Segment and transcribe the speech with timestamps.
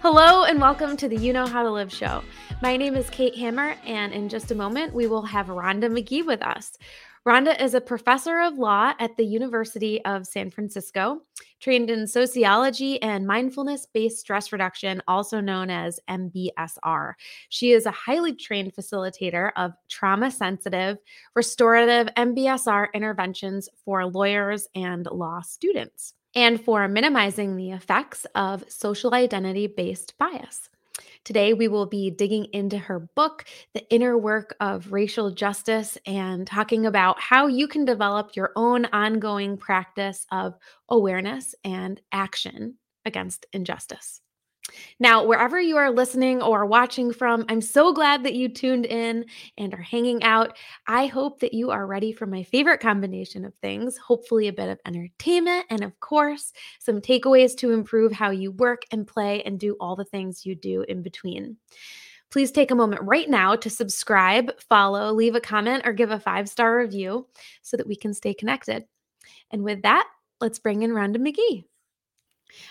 [0.00, 2.22] Hello, and welcome to the You Know How to Live show.
[2.62, 6.22] My name is Kate Hammer, and in just a moment, we will have Rhonda Magee
[6.22, 6.78] with us.
[7.26, 11.22] Rhonda is a professor of law at the University of San Francisco,
[11.58, 17.14] trained in sociology and mindfulness based stress reduction, also known as MBSR.
[17.48, 20.98] She is a highly trained facilitator of trauma sensitive,
[21.34, 29.14] restorative MBSR interventions for lawyers and law students and for minimizing the effects of social
[29.14, 30.68] identity based bias.
[31.24, 36.46] Today, we will be digging into her book, The Inner Work of Racial Justice, and
[36.46, 40.54] talking about how you can develop your own ongoing practice of
[40.88, 44.20] awareness and action against injustice.
[44.98, 49.26] Now, wherever you are listening or watching from, I'm so glad that you tuned in
[49.58, 50.56] and are hanging out.
[50.86, 54.68] I hope that you are ready for my favorite combination of things hopefully, a bit
[54.68, 59.60] of entertainment, and of course, some takeaways to improve how you work and play and
[59.60, 61.56] do all the things you do in between.
[62.30, 66.18] Please take a moment right now to subscribe, follow, leave a comment, or give a
[66.18, 67.26] five star review
[67.62, 68.84] so that we can stay connected.
[69.50, 70.08] And with that,
[70.40, 71.66] let's bring in Rhonda Magee.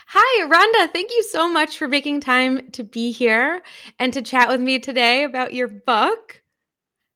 [0.07, 0.91] Hi, Rhonda.
[0.91, 3.61] Thank you so much for making time to be here
[3.99, 6.41] and to chat with me today about your book.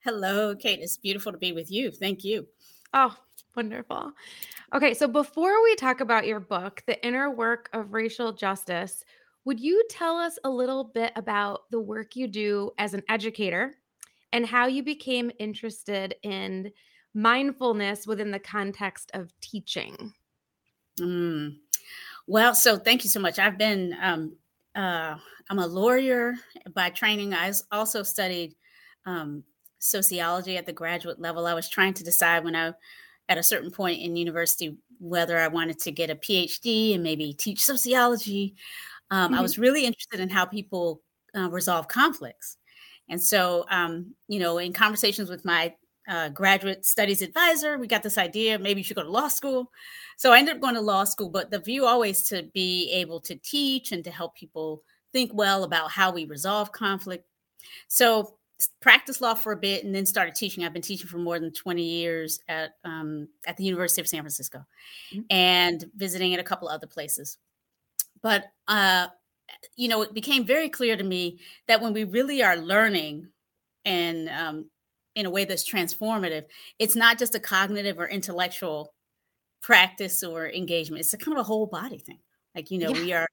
[0.04, 0.80] Hello, Kate.
[0.82, 1.92] It's beautiful to be with you.
[1.92, 2.48] Thank you.
[2.94, 3.16] Oh,
[3.56, 4.12] wonderful.
[4.74, 9.04] Okay, so before we talk about your book, The Inner Work of Racial Justice,
[9.46, 13.76] would you tell us a little bit about the work you do as an educator
[14.32, 16.72] and how you became interested in
[17.14, 20.14] mindfulness within the context of teaching?
[21.00, 21.58] Mm.
[22.30, 23.40] Well, so thank you so much.
[23.40, 24.36] I've been, um,
[24.76, 25.16] uh,
[25.50, 26.36] I'm a lawyer
[26.76, 27.34] by training.
[27.34, 28.54] I also studied
[29.08, 29.44] um,
[29.80, 31.48] sociology at the graduate level.
[31.48, 32.74] I was trying to decide when I,
[33.30, 37.34] at a certain point in university, whether I wanted to get a PhD and maybe
[37.34, 38.54] teach sociology.
[39.10, 39.40] Um, mm-hmm.
[39.40, 41.02] I was really interested in how people
[41.36, 42.58] uh, resolve conflicts.
[43.10, 45.74] And so, um, you know, in conversations with my
[46.10, 47.78] uh, graduate studies advisor.
[47.78, 49.72] We got this idea maybe you should go to law school.
[50.18, 53.22] So I ended up going to law school, but the view always to be able
[53.22, 54.84] to teach and to help people
[55.14, 57.26] think well about how we resolve conflict.
[57.88, 58.36] So
[58.82, 60.64] practiced law for a bit and then started teaching.
[60.64, 64.22] I've been teaching for more than 20 years at um, at the University of San
[64.22, 64.66] Francisco
[65.14, 65.22] mm-hmm.
[65.30, 67.38] and visiting at a couple other places.
[68.22, 69.08] But uh,
[69.76, 73.28] you know, it became very clear to me that when we really are learning
[73.86, 74.66] and um,
[75.20, 76.46] in a way that's transformative,
[76.80, 78.94] it's not just a cognitive or intellectual
[79.62, 81.02] practice or engagement.
[81.02, 82.20] It's a kind of a whole body thing.
[82.56, 83.04] Like, you know, yeah.
[83.04, 83.28] we are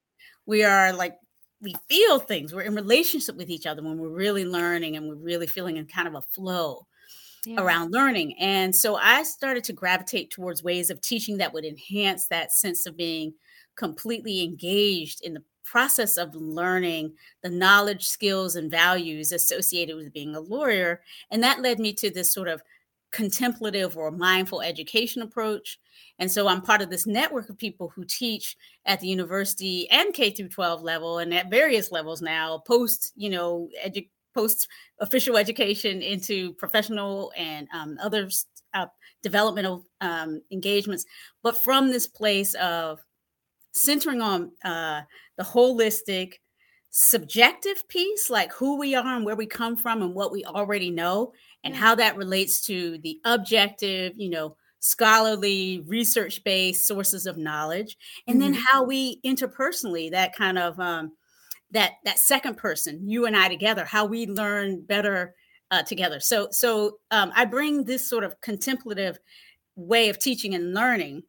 [0.47, 1.17] we are like
[1.61, 2.53] we feel things.
[2.53, 5.87] We're in relationship with each other when we're really learning and we're really feeling in
[5.87, 6.87] kind of a flow
[7.47, 7.61] yeah.
[7.61, 8.37] around learning.
[8.39, 12.87] And so I started to gravitate towards ways of teaching that would enhance that sense
[12.87, 13.33] of being
[13.77, 17.13] completely engaged in the process of learning
[17.43, 21.03] the knowledge, skills, and values associated with being a lawyer.
[21.31, 22.63] And that led me to this sort of
[23.11, 25.79] contemplative or mindful education approach.
[26.19, 30.15] And so I'm part of this network of people who teach at the university and
[30.15, 34.69] K through 12 level and at various levels now, post, you know, edu- post
[35.01, 38.29] official education into professional and um, other
[38.75, 38.87] uh,
[39.23, 41.07] developmental um, engagements,
[41.43, 43.01] but from this place of
[43.77, 45.03] centering on uh,
[45.37, 46.35] the holistic,
[46.91, 50.91] subjective piece, like who we are and where we come from and what we already
[50.91, 51.33] know,
[51.63, 57.97] and how that relates to the objective, you know, scholarly, research based sources of knowledge,
[58.27, 58.53] and mm-hmm.
[58.53, 61.13] then how we interpersonally, that kind of um,
[61.73, 65.35] that that second person, you and I together, how we learn better
[65.71, 66.21] uh, together.
[66.21, 69.19] So, so um, I bring this sort of contemplative
[69.75, 71.25] way of teaching and learning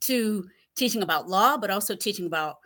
[0.00, 2.56] to teaching about law, but also teaching about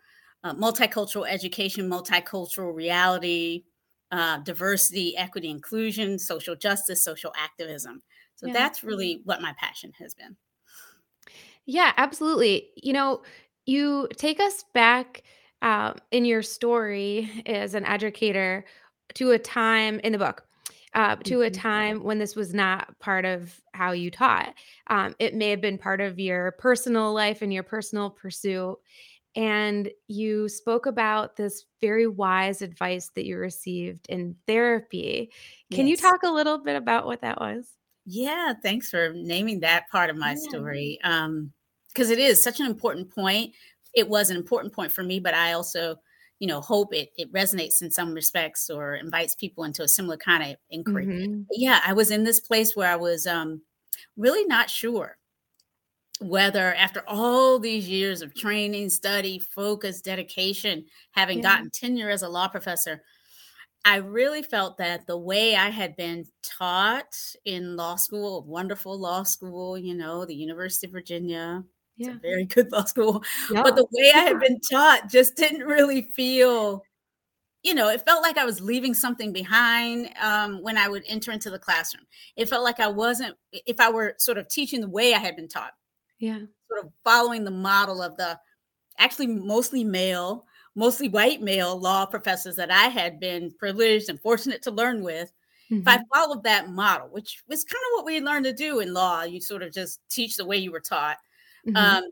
[0.44, 3.64] uh, multicultural education, multicultural reality,
[4.10, 8.02] uh, diversity, equity, inclusion, social justice, social activism.
[8.36, 8.52] So yeah.
[8.52, 10.36] that's really what my passion has been.
[11.66, 12.70] Yeah, absolutely.
[12.74, 13.22] You know,
[13.66, 15.22] you take us back
[15.62, 18.64] uh, in your story as an educator
[19.14, 20.44] to a time in the book
[20.94, 21.60] uh, to a mm-hmm.
[21.60, 24.54] time when this was not part of how you taught.
[24.88, 28.76] Um, it may have been part of your personal life and your personal pursuit.
[29.36, 35.30] And you spoke about this very wise advice that you received in therapy.
[35.72, 36.02] Can yes.
[36.02, 37.68] you talk a little bit about what that was?
[38.06, 40.48] Yeah, thanks for naming that part of my yeah.
[40.48, 40.98] story.
[41.04, 41.52] Um,
[41.88, 43.54] because it is such an important point.
[43.94, 45.96] It was an important point for me, but I also
[46.40, 50.16] you know, hope it it resonates in some respects or invites people into a similar
[50.16, 51.06] kind of inquiry.
[51.06, 51.42] Mm-hmm.
[51.52, 53.62] Yeah, I was in this place where I was um,
[54.16, 55.18] really not sure
[56.20, 61.44] whether after all these years of training, study, focus, dedication, having yeah.
[61.44, 63.02] gotten tenure as a law professor,
[63.84, 67.16] I really felt that the way I had been taught
[67.46, 71.64] in law school, wonderful law school, you know, the University of Virginia,
[72.00, 72.08] yeah.
[72.08, 73.22] It's a very good law school.
[73.52, 73.62] Yeah.
[73.62, 76.82] But the way I had been taught just didn't really feel,
[77.62, 81.30] you know, it felt like I was leaving something behind um, when I would enter
[81.30, 82.06] into the classroom.
[82.36, 85.36] It felt like I wasn't, if I were sort of teaching the way I had
[85.36, 85.72] been taught.
[86.18, 86.38] Yeah.
[86.68, 88.38] Sort of following the model of the
[88.98, 94.62] actually mostly male, mostly white male law professors that I had been privileged and fortunate
[94.62, 95.30] to learn with.
[95.70, 95.82] Mm-hmm.
[95.82, 96.04] If I mm-hmm.
[96.14, 99.38] followed that model, which was kind of what we learned to do in law, you
[99.38, 101.18] sort of just teach the way you were taught
[101.66, 101.76] Mm-hmm.
[101.76, 102.04] Um,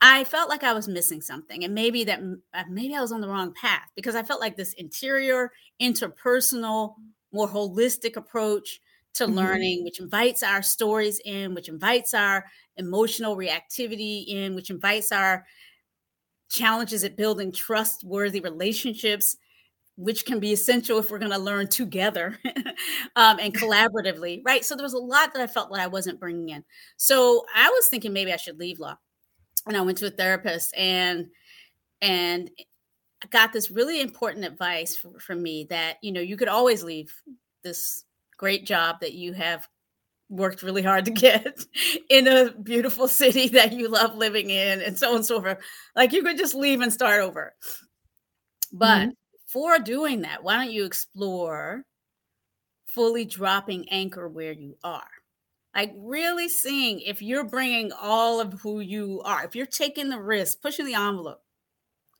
[0.00, 2.20] I felt like I was missing something, and maybe that
[2.54, 6.94] uh, maybe I was on the wrong path because I felt like this interior, interpersonal,
[7.32, 8.80] more holistic approach
[9.14, 9.34] to mm-hmm.
[9.34, 12.44] learning, which invites our stories in, which invites our
[12.76, 15.44] emotional reactivity in, which invites our
[16.50, 19.36] challenges at building trustworthy relationships
[19.96, 22.38] which can be essential if we're going to learn together
[23.16, 24.64] um, and collaboratively, right?
[24.64, 26.64] So there was a lot that I felt that I wasn't bringing in.
[26.96, 28.96] So I was thinking maybe I should leave law,
[29.66, 31.26] and I went to a therapist and
[32.02, 32.50] and
[33.30, 37.12] got this really important advice for, from me that you know you could always leave
[37.64, 38.04] this
[38.36, 39.66] great job that you have
[40.28, 41.58] worked really hard to get
[42.10, 45.58] in a beautiful city that you love living in and so on and so forth
[45.94, 47.54] like you could just leave and start over
[48.72, 49.10] but mm-hmm
[49.46, 51.84] before doing that, why don't you explore
[52.84, 55.06] fully dropping anchor where you are?
[55.74, 60.20] Like really seeing if you're bringing all of who you are, if you're taking the
[60.20, 61.42] risk, pushing the envelope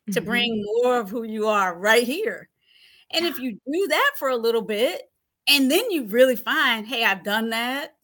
[0.03, 0.13] mm-hmm.
[0.13, 2.49] to bring more of who you are right here.
[3.11, 5.03] And if you do that for a little bit,
[5.49, 7.95] and then you really find, hey, I've done that.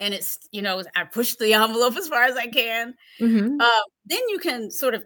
[0.00, 2.94] And it's, you know, I pushed the envelope as far as I can.
[3.20, 3.60] Mm-hmm.
[3.60, 5.04] Uh, then you can sort of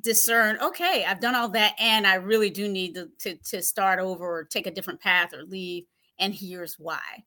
[0.00, 3.98] discern okay i've done all that and i really do need to, to, to start
[3.98, 5.84] over or take a different path or leave
[6.20, 7.24] and here's why.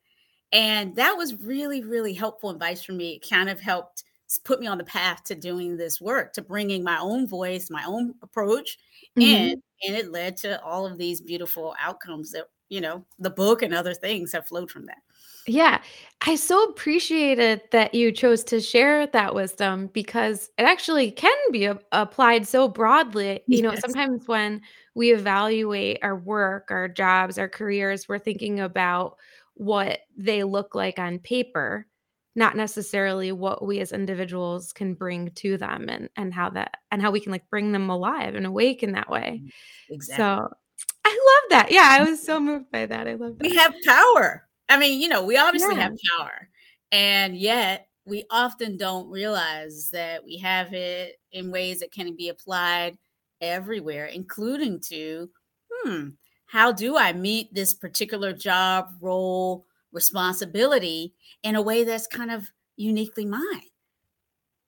[0.53, 3.15] And that was really really helpful advice for me.
[3.15, 4.03] It kind of helped
[4.45, 7.83] put me on the path to doing this work to bringing my own voice my
[7.85, 8.79] own approach
[9.15, 9.29] mm-hmm.
[9.29, 13.61] and and it led to all of these beautiful outcomes that you know the book
[13.61, 15.03] and other things have flowed from that
[15.47, 15.81] yeah.
[16.25, 21.65] I so appreciated that you chose to share that wisdom because it actually can be
[21.65, 23.41] a- applied so broadly.
[23.47, 24.61] You know, sometimes when
[24.95, 29.17] we evaluate our work, our jobs, our careers, we're thinking about
[29.55, 31.87] what they look like on paper,
[32.35, 37.01] not necessarily what we as individuals can bring to them and and how that and
[37.01, 39.43] how we can like bring them alive and awake in that way.
[39.89, 40.23] Exactly.
[40.23, 40.47] So
[41.05, 41.71] I love that.
[41.71, 43.07] Yeah, I was so moved by that.
[43.09, 43.43] I love that.
[43.43, 44.47] We have power.
[44.69, 45.81] I mean, you know, we obviously yeah.
[45.81, 46.49] have power,
[46.91, 52.29] and yet we often don't realize that we have it in ways that can be
[52.29, 52.97] applied
[53.41, 55.29] everywhere, including to,
[55.71, 56.09] hmm,
[56.45, 61.13] how do I meet this particular job, role, responsibility
[61.43, 63.69] in a way that's kind of uniquely mine?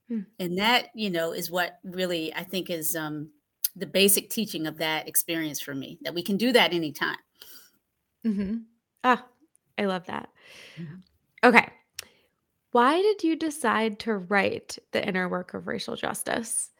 [0.07, 0.21] Hmm.
[0.39, 3.29] And that, you know, is what really I think is um,
[3.75, 7.17] the basic teaching of that experience for me that we can do that anytime.
[8.25, 8.57] Mm-hmm.
[9.03, 9.25] Ah,
[9.77, 10.29] I love that.
[10.77, 10.95] Mm-hmm.
[11.43, 11.69] Okay.
[12.71, 16.71] Why did you decide to write The Inner Work of Racial Justice?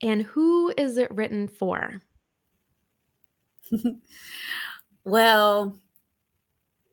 [0.00, 2.00] And who is it written for?
[5.04, 5.78] well,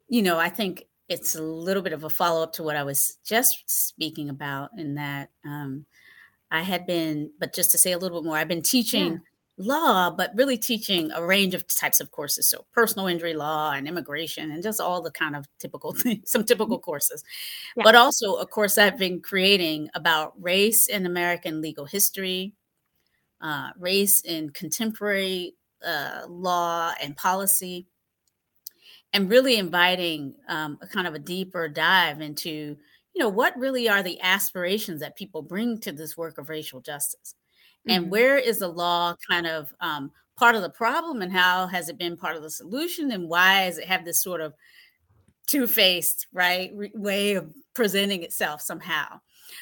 [0.08, 2.84] you know, I think it's a little bit of a follow up to what I
[2.84, 5.86] was just speaking about, in that um,
[6.52, 9.22] I had been, but just to say a little bit more, I've been teaching
[9.60, 12.48] law, but really teaching a range of types of courses.
[12.48, 16.46] So personal injury law and immigration and just all the kind of typical things, some
[16.46, 16.86] typical mm-hmm.
[16.86, 17.24] courses.
[17.76, 17.84] Yeah.
[17.84, 22.54] But also a course I've been creating about race in American legal history,
[23.42, 27.86] uh, race in contemporary uh, law and policy,
[29.12, 33.90] and really inviting um, a kind of a deeper dive into, you know, what really
[33.90, 37.36] are the aspirations that people bring to this work of racial justice
[37.88, 38.12] and mm-hmm.
[38.12, 41.98] where is the law kind of um, part of the problem and how has it
[41.98, 44.54] been part of the solution and why does it have this sort of
[45.48, 49.20] two-faced right re- way of presenting itself somehow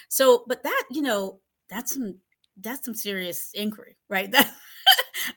[0.10, 2.16] so but that you know that's some
[2.62, 4.54] that's some serious inquiry right that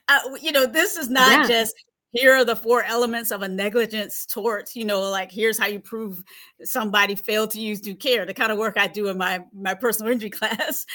[0.07, 1.47] uh, you know this is not yeah.
[1.47, 1.75] just
[2.11, 5.79] here are the four elements of a negligence tort you know like here's how you
[5.79, 6.23] prove
[6.63, 9.73] somebody failed to use due care the kind of work i do in my my
[9.73, 10.85] personal injury class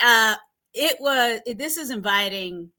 [0.00, 0.34] uh,
[0.74, 2.70] it was this is inviting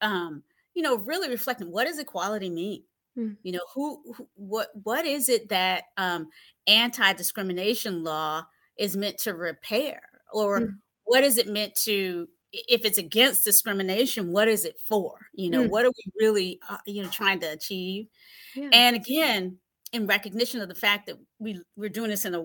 [0.00, 0.42] um
[0.74, 2.82] you know, really reflecting what does equality mean?
[3.16, 3.36] Mm.
[3.42, 6.28] You know, who, who, what, what is it that um,
[6.66, 8.44] anti-discrimination law
[8.76, 10.02] is meant to repair,
[10.32, 10.74] or mm.
[11.04, 12.28] what is it meant to?
[12.52, 15.18] If it's against discrimination, what is it for?
[15.32, 15.70] You know, mm.
[15.70, 18.06] what are we really, uh, you know, trying to achieve?
[18.54, 18.68] Yeah.
[18.72, 19.58] And again,
[19.92, 22.42] in recognition of the fact that we we're doing this in a,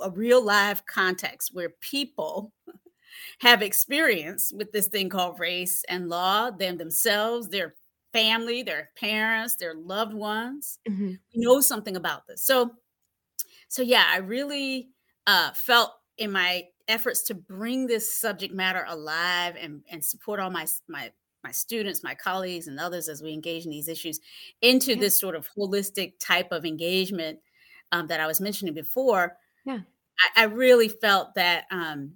[0.00, 2.52] a real live context where people
[3.40, 7.74] have experience with this thing called race and law, them themselves, their
[8.12, 10.78] family, their parents, their loved ones.
[10.88, 11.06] Mm-hmm.
[11.08, 12.42] We know something about this.
[12.42, 12.72] So,
[13.68, 14.88] so yeah, I really
[15.26, 20.50] uh, felt in my efforts to bring this subject matter alive and, and support all
[20.50, 24.18] my my my students, my colleagues, and others as we engage in these issues
[24.62, 25.00] into yeah.
[25.00, 27.38] this sort of holistic type of engagement
[27.92, 29.36] um, that I was mentioning before.
[29.66, 29.80] Yeah,
[30.36, 32.12] I, I really felt that um,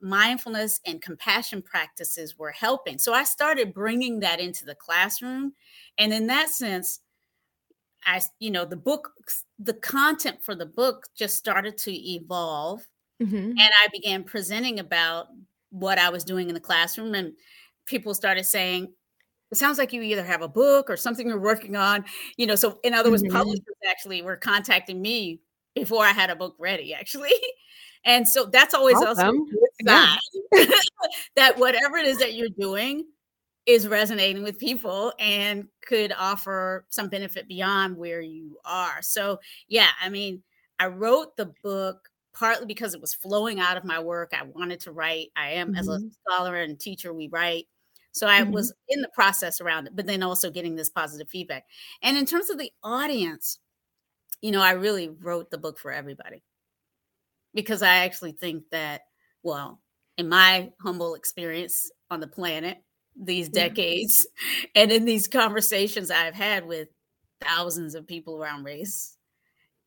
[0.00, 2.98] mindfulness and compassion practices were helping.
[2.98, 5.52] So I started bringing that into the classroom.
[5.98, 7.00] And in that sense,
[8.04, 9.12] I, you know, the book,
[9.58, 12.86] the content for the book just started to evolve.
[13.22, 13.36] Mm-hmm.
[13.36, 15.26] And I began presenting about
[15.70, 17.14] what I was doing in the classroom.
[17.14, 17.32] And
[17.86, 18.92] people started saying,
[19.50, 22.04] it sounds like you either have a book or something you're working on.
[22.36, 23.36] You know, so in other words, mm-hmm.
[23.36, 25.40] publishers actually were contacting me
[25.74, 27.34] before I had a book ready, actually.
[28.06, 29.40] And so that's always awesome.
[29.40, 29.46] also
[29.84, 30.16] yeah.
[31.36, 33.04] that whatever it is that you're doing
[33.66, 39.02] is resonating with people and could offer some benefit beyond where you are.
[39.02, 40.42] So, yeah, I mean,
[40.78, 44.32] I wrote the book partly because it was flowing out of my work.
[44.32, 45.28] I wanted to write.
[45.34, 45.78] I am, mm-hmm.
[45.78, 46.08] as a mm-hmm.
[46.08, 47.66] scholar and teacher, we write.
[48.12, 48.52] So I mm-hmm.
[48.52, 51.64] was in the process around it, but then also getting this positive feedback.
[52.02, 53.58] And in terms of the audience,
[54.42, 56.42] you know, I really wrote the book for everybody
[57.56, 59.02] because I actually think that,
[59.42, 59.80] well,
[60.18, 62.76] in my humble experience on the planet,
[63.18, 64.26] these decades,
[64.62, 64.66] yeah.
[64.82, 66.88] and in these conversations I've had with
[67.40, 69.16] thousands of people around race,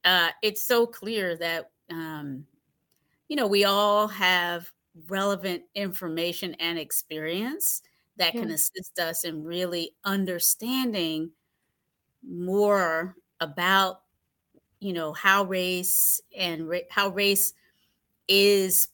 [0.03, 2.45] uh, it's so clear that, um,
[3.27, 4.71] you know, we all have
[5.07, 7.83] relevant information and experience
[8.17, 8.41] that yeah.
[8.41, 11.29] can assist us in really understanding
[12.27, 14.01] more about
[14.79, 17.53] you know how race and ra- how race
[18.27, 18.89] is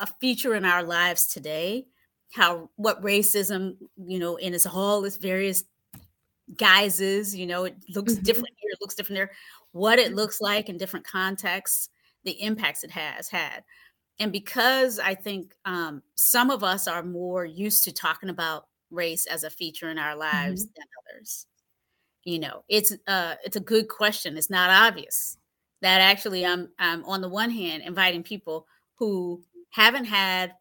[0.00, 1.86] a feature in our lives today
[2.32, 5.64] how what racism you know in its all its various
[6.56, 8.22] guises you know it looks mm-hmm.
[8.22, 9.30] different here it looks different there
[9.72, 11.88] what it looks like in different contexts
[12.24, 13.62] the impacts it has had
[14.18, 19.26] and because i think um, some of us are more used to talking about race
[19.26, 20.72] as a feature in our lives mm-hmm.
[20.76, 21.46] than others
[22.24, 25.36] you know it's uh it's a good question it's not obvious
[25.84, 28.66] that actually I'm I'm on the one hand inviting people
[28.96, 30.54] who haven't had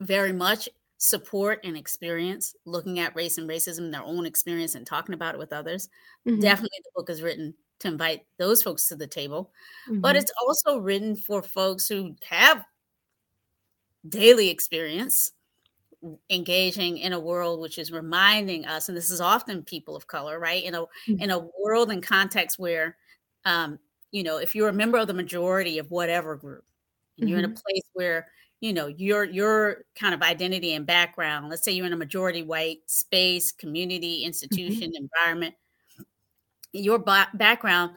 [0.00, 5.14] very much support and experience looking at race and racism, their own experience and talking
[5.14, 5.88] about it with others.
[6.26, 6.40] Mm-hmm.
[6.40, 9.52] Definitely the book is written to invite those folks to the table.
[9.88, 10.00] Mm-hmm.
[10.00, 12.64] But it's also written for folks who have
[14.08, 15.32] daily experience
[16.30, 20.38] engaging in a world which is reminding us and this is often people of color
[20.38, 21.20] right in a mm-hmm.
[21.20, 22.96] in a world and context where
[23.44, 23.78] um,
[24.14, 26.64] you know, if you're a member of the majority of whatever group,
[27.18, 27.30] and mm-hmm.
[27.30, 27.54] you're in a mm-hmm.
[27.54, 28.28] place where
[28.60, 32.42] you know your your kind of identity and background let's say you're in a majority
[32.42, 34.28] white space community mm-hmm.
[34.28, 35.04] institution mm-hmm.
[35.04, 35.54] environment
[36.72, 37.90] your ba- background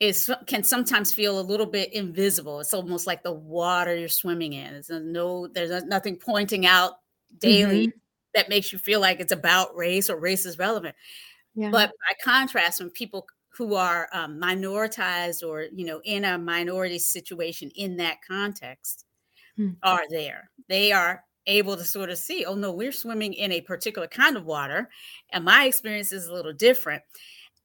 [0.00, 4.52] is can sometimes feel a little bit invisible it's almost like the water you're swimming
[4.54, 6.94] in there's no there's nothing pointing out
[7.38, 7.98] daily mm-hmm.
[8.34, 10.94] that makes you feel like it's about race or race is relevant
[11.54, 11.70] yeah.
[11.70, 16.98] but by contrast when people who are um, minoritized or you know in a minority
[16.98, 19.04] situation in that context
[19.56, 19.70] hmm.
[19.82, 23.60] are there they are able to sort of see oh no we're swimming in a
[23.60, 24.88] particular kind of water
[25.30, 27.02] and my experience is a little different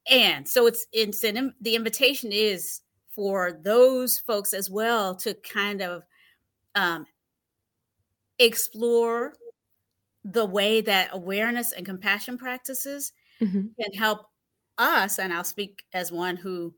[0.10, 5.82] and so it's it's an, the invitation is for those folks as well to kind
[5.82, 6.04] of
[6.76, 7.06] um,
[8.40, 9.34] explore
[10.24, 13.68] the way that awareness and compassion practices mm-hmm.
[13.80, 14.28] can help
[14.78, 16.74] us, and I'll speak as one who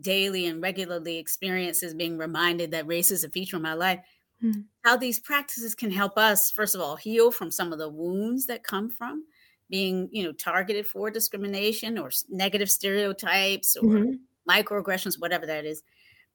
[0.00, 4.00] daily and regularly experiences being reminded that race is a feature of my life,
[4.42, 4.64] mm.
[4.84, 8.46] how these practices can help us, first of all, heal from some of the wounds
[8.46, 9.24] that come from
[9.68, 14.12] being, you know, targeted for discrimination or negative stereotypes or mm-hmm.
[14.48, 15.82] microaggressions, whatever that is.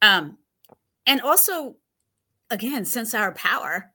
[0.02, 0.38] Um,
[1.06, 1.76] and also,
[2.50, 3.92] again, sense our power,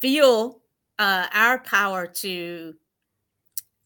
[0.00, 0.60] feel
[0.98, 2.74] uh, our power to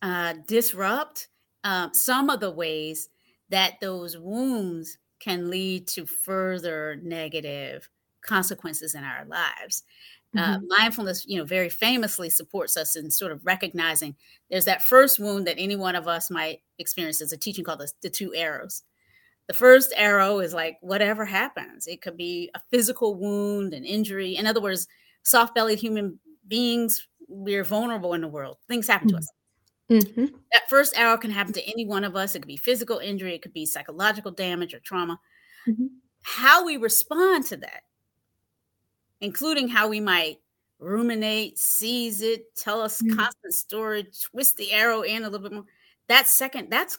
[0.02, 1.28] uh, disrupt
[1.64, 3.08] um, some of the ways
[3.48, 7.88] that those wounds can lead to further negative
[8.22, 9.82] consequences in our lives.
[10.36, 14.14] Uh, mindfulness, you know, very famously supports us in sort of recognizing
[14.50, 17.18] there's that first wound that any one of us might experience.
[17.18, 18.82] There's a teaching called the, the two arrows.
[19.46, 21.86] The first arrow is like whatever happens.
[21.86, 24.36] It could be a physical wound, an injury.
[24.36, 24.86] In other words,
[25.22, 28.56] soft-bellied human beings, we're vulnerable in the world.
[28.68, 29.28] Things happen to us.
[29.90, 30.26] Mm-hmm.
[30.52, 32.34] That first arrow can happen to any one of us.
[32.34, 35.18] It could be physical injury, it could be psychological damage or trauma.
[35.66, 35.86] Mm-hmm.
[36.22, 37.82] How we respond to that
[39.20, 40.38] including how we might
[40.78, 43.16] ruminate, seize it, tell us mm-hmm.
[43.16, 45.64] constant story, twist the arrow in a little bit more.
[46.08, 46.98] That second, that's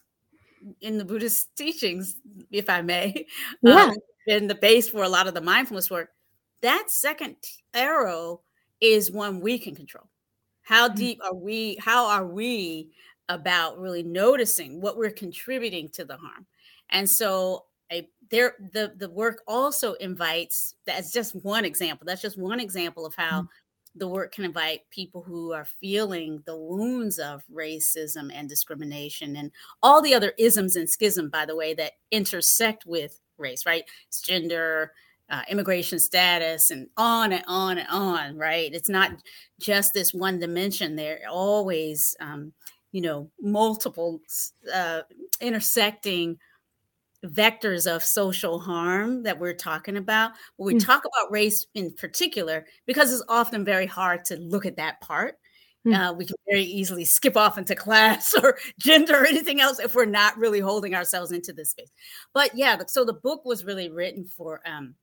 [0.81, 2.15] in the Buddhist teachings,
[2.51, 3.25] if I may,
[3.61, 3.85] yeah.
[3.85, 3.95] um,
[4.27, 6.09] been the base for a lot of the mindfulness work.
[6.61, 7.37] That second
[7.73, 8.41] arrow
[8.81, 10.09] is one we can control.
[10.61, 10.97] How mm-hmm.
[10.97, 11.77] deep are we?
[11.79, 12.89] How are we
[13.27, 16.45] about really noticing what we're contributing to the harm?
[16.89, 22.37] And so a there the the work also invites that's just one example that's just
[22.37, 23.99] one example of how mm-hmm.
[23.99, 29.51] the work can invite people who are feeling the wounds of racism and discrimination and
[29.81, 34.21] all the other isms and schism by the way that intersect with race right it's
[34.21, 34.91] gender
[35.29, 39.11] uh, immigration status and on and on and on right it's not
[39.59, 42.51] just this one dimension there are always um,
[42.91, 44.19] you know multiple
[44.73, 45.01] uh,
[45.41, 46.37] intersecting
[47.25, 50.31] vectors of social harm that we're talking about.
[50.57, 50.85] When we mm.
[50.85, 55.35] talk about race in particular, because it's often very hard to look at that part,
[55.85, 55.97] mm.
[55.97, 59.95] uh, we can very easily skip off into class or gender or anything else if
[59.95, 61.91] we're not really holding ourselves into this space.
[62.33, 64.95] But yeah, so the book was really written for um,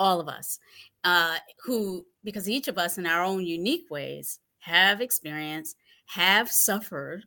[0.00, 0.58] all of us
[1.04, 5.76] uh, who, because each of us in our own unique ways have experienced,
[6.06, 7.24] have suffered,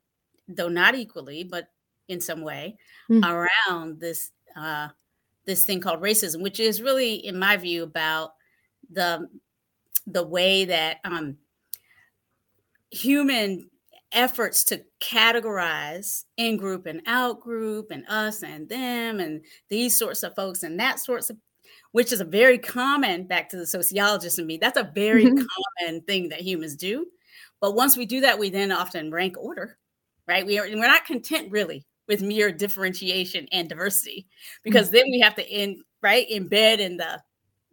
[0.48, 1.68] though not equally, but
[2.10, 2.76] in some way
[3.10, 3.24] mm.
[3.24, 4.90] around this uh,
[5.46, 8.34] this thing called racism, which is really, in my view, about
[8.92, 9.28] the
[10.08, 11.38] the way that um,
[12.92, 13.70] human
[14.12, 20.22] efforts to categorize in group and out group and us and them and these sorts
[20.22, 21.38] of folks and that sorts of
[21.94, 25.46] which is a very common back to the sociologist in me that's a very mm-hmm.
[25.80, 27.06] common thing that humans do
[27.62, 29.78] but once we do that we then often rank order
[30.28, 34.28] right we are, we're not content really with mere differentiation and diversity
[34.64, 34.98] because mm-hmm.
[34.98, 37.22] then we have to in right embed in the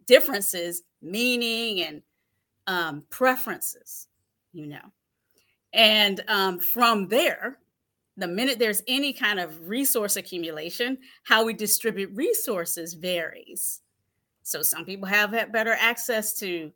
[0.07, 2.01] differences meaning and
[2.67, 4.07] um, preferences
[4.53, 4.91] you know
[5.73, 7.57] and um, from there
[8.17, 13.81] the minute there's any kind of resource accumulation how we distribute resources varies
[14.43, 16.71] so some people have had better access to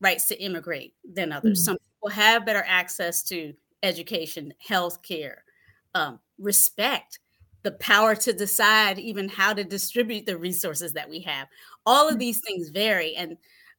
[0.00, 1.64] rights to immigrate than others mm-hmm.
[1.64, 5.44] some people have better access to education health care
[5.94, 7.20] um, respect
[7.62, 11.48] the power to decide even how to distribute the resources that we have
[11.86, 12.20] all of mm.
[12.20, 13.36] these things vary and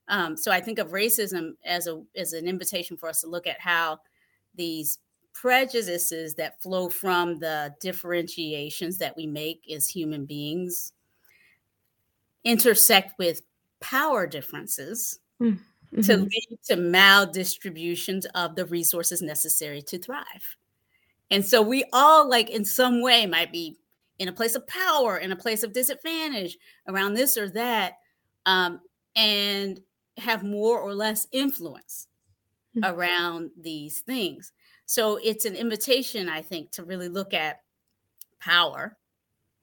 [0.08, 3.48] um, so i think of racism as a as an invitation for us to look
[3.48, 4.00] at how
[4.56, 5.00] these
[5.34, 10.94] prejudices that flow from the differentiations that we make as human beings
[12.46, 13.42] intersect with
[13.82, 16.02] power differences mm-hmm.
[16.02, 20.56] to lead to maldistributions of the resources necessary to thrive
[21.32, 23.78] and so we all, like, in some way, might be
[24.20, 27.98] in a place of power, in a place of disadvantage around this or that,
[28.46, 28.80] um,
[29.16, 29.82] and
[30.18, 32.08] have more or less influence
[32.76, 32.94] mm-hmm.
[32.94, 34.52] around these things.
[34.86, 37.62] So it's an invitation, I think, to really look at
[38.40, 38.98] power,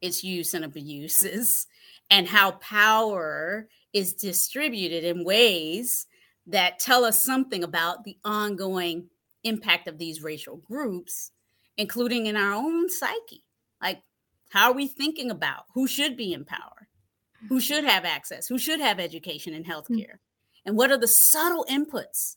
[0.00, 1.68] its use and abuses,
[2.12, 6.07] and how power is distributed in ways
[6.46, 9.09] that tell us something about the ongoing
[9.42, 11.33] impact of these racial groups
[11.77, 13.42] including in our own psyche.
[13.81, 14.03] Like,
[14.51, 16.88] how are we thinking about who should be in power?
[17.48, 18.46] Who should have access?
[18.46, 19.96] Who should have education and health care?
[19.96, 20.66] Mm-hmm.
[20.68, 22.37] And what are the subtle inputs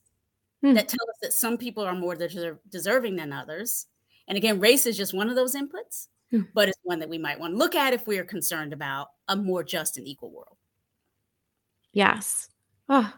[0.64, 0.74] mm-hmm.
[0.74, 3.86] that tell us that some people are more deser- deserving than others?
[4.28, 6.50] And again, race is just one of those inputs, mm-hmm.
[6.54, 9.08] but it's one that we might want to look at if we are concerned about
[9.28, 10.58] a more just and equal world.
[11.94, 12.50] Yes.
[12.90, 13.12] Oh,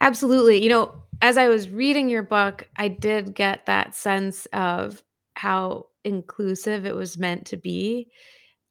[0.00, 0.62] absolutely.
[0.62, 5.02] You know, as I was reading your book, I did get that sense of
[5.34, 8.08] how inclusive it was meant to be.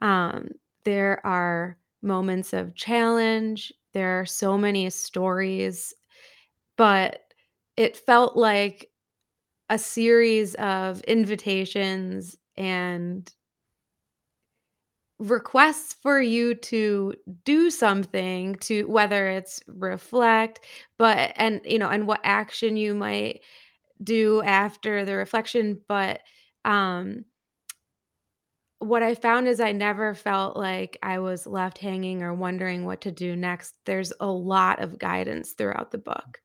[0.02, 0.50] Um,
[0.84, 5.94] there are moments of challenge, there are so many stories,
[6.78, 7.22] but
[7.78, 8.89] it felt like
[9.70, 13.34] a series of invitations and
[15.20, 20.66] requests for you to do something to whether it's reflect
[20.98, 23.42] but and you know and what action you might
[24.04, 26.22] do after the reflection but
[26.66, 27.24] um
[28.80, 33.02] what I found is I never felt like I was left hanging or wondering what
[33.02, 33.76] to do next.
[33.86, 36.42] There's a lot of guidance throughout the book,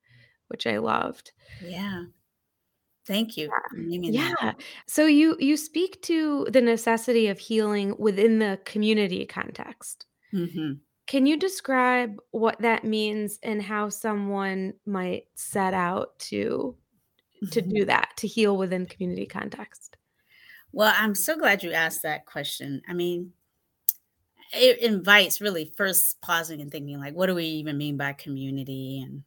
[0.47, 1.31] which I loved.
[1.59, 2.05] Yeah.
[3.07, 3.49] Thank you.
[3.73, 4.33] Yeah.
[4.41, 4.53] yeah.
[4.85, 10.05] So you you speak to the necessity of healing within the community context.
[10.33, 10.73] Mm-hmm.
[11.07, 16.75] Can you describe what that means and how someone might set out to
[17.51, 17.69] to mm-hmm.
[17.69, 19.95] do that, to heal within community context?
[20.73, 22.81] Well, I'm so glad you asked that question.
[22.89, 23.31] I mean,
[24.53, 29.01] it invites really first pausing and thinking like what do we even mean by community
[29.05, 29.23] and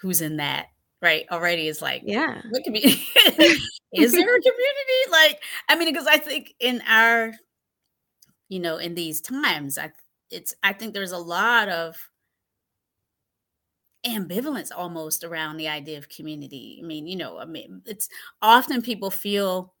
[0.00, 0.68] who's in that
[1.00, 3.02] right already is like yeah what community
[3.92, 7.32] is there a community like i mean because i think in our
[8.48, 9.90] you know in these times i
[10.30, 11.96] it's i think there's a lot of
[14.06, 18.08] ambivalence almost around the idea of community i mean you know i mean it's
[18.42, 19.74] often people feel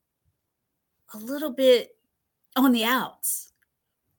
[1.14, 1.96] a little bit
[2.56, 3.52] on the outs,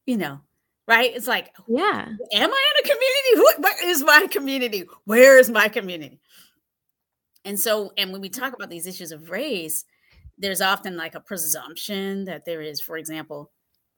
[0.06, 0.40] you know,
[0.88, 1.12] right?
[1.14, 3.36] It's like, yeah, am I in a community?
[3.36, 4.86] Who is my community?
[5.06, 6.20] Where is my community?
[7.50, 9.84] And so, and when we talk about these issues of race,
[10.38, 13.52] there's often like a presumption that there is, for example,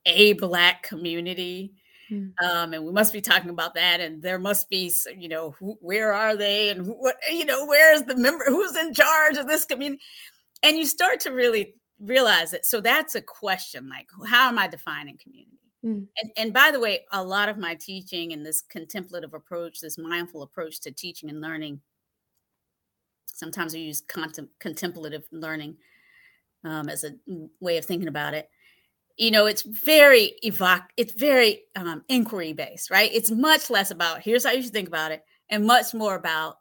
[0.05, 1.73] a black community.
[2.09, 2.31] Mm.
[2.41, 5.77] Um, and we must be talking about that, and there must be, you know, who,
[5.81, 9.35] where are they, and who, what, you know, where is the member, who's in charge
[9.35, 10.01] of this community?
[10.63, 12.65] And you start to really realize it.
[12.65, 15.59] So that's a question like, how am I defining community?
[15.85, 16.07] Mm.
[16.21, 19.97] And, and by the way, a lot of my teaching and this contemplative approach, this
[19.97, 21.81] mindful approach to teaching and learning,
[23.34, 25.78] sometimes we use contem- contemplative learning
[26.63, 27.12] um, as a
[27.60, 28.50] way of thinking about it.
[29.17, 33.12] You know, it's very evoc, it's very um, inquiry based, right?
[33.13, 36.58] It's much less about here's how you should think about it, and much more about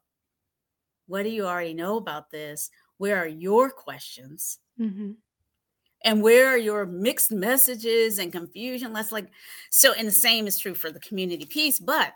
[1.06, 2.70] what do you already know about this?
[2.98, 4.58] Where are your questions?
[4.78, 5.12] Mm-hmm
[6.04, 9.28] and where are your mixed messages and confusion less like
[9.70, 12.12] so and the same is true for the community piece but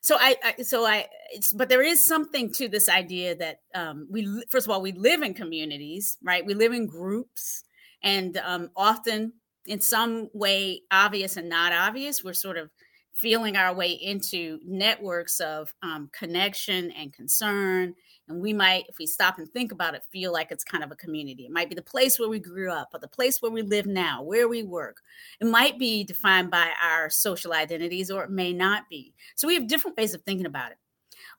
[0.00, 4.06] so I, I so i it's but there is something to this idea that um,
[4.10, 6.44] we first of all we live in communities right?
[6.44, 7.64] We live in groups
[8.02, 9.34] and um, often
[9.66, 12.70] in some way obvious and not obvious we're sort of
[13.14, 17.94] feeling our way into networks of um, connection and concern
[18.28, 20.90] and we might, if we stop and think about it, feel like it's kind of
[20.90, 21.44] a community.
[21.44, 23.86] It might be the place where we grew up, or the place where we live
[23.86, 25.00] now, where we work.
[25.40, 29.14] It might be defined by our social identities, or it may not be.
[29.36, 30.78] So we have different ways of thinking about it.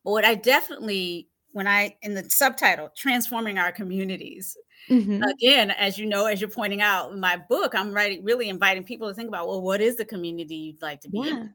[0.03, 4.57] But what I definitely, when I, in the subtitle, Transforming Our Communities,
[4.89, 5.21] mm-hmm.
[5.23, 8.83] again, as you know, as you're pointing out in my book, I'm writing, really inviting
[8.83, 11.31] people to think about, well, what is the community you'd like to be yeah.
[11.31, 11.53] in?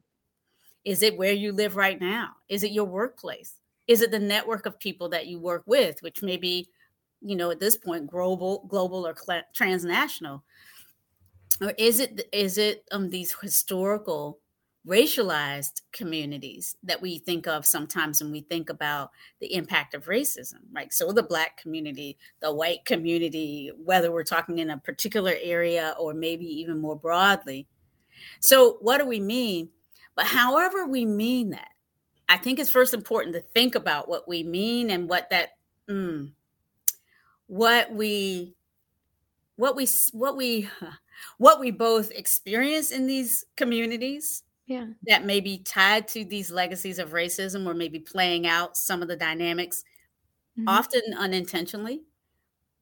[0.85, 2.31] Is it where you live right now?
[2.49, 3.55] Is it your workplace?
[3.87, 6.69] Is it the network of people that you work with, which may be,
[7.21, 10.43] you know, at this point, global, global or cl- transnational,
[11.61, 14.41] or is it is it um, these historical
[14.87, 20.59] racialized communities that we think of sometimes when we think about the impact of racism,
[20.73, 20.93] right?
[20.93, 26.13] So the black community, the white community, whether we're talking in a particular area or
[26.13, 27.67] maybe even more broadly.
[28.41, 29.71] So what do we mean?
[30.17, 31.73] But however we mean that,
[32.29, 35.51] I think it's first important to think about what we mean and what that
[35.89, 36.31] mm,
[37.47, 38.55] what we
[39.57, 40.69] what we what we
[41.39, 46.99] what we both experience in these communities yeah that may be tied to these legacies
[46.99, 49.85] of racism or maybe playing out some of the dynamics
[50.59, 50.69] mm-hmm.
[50.69, 52.03] often unintentionally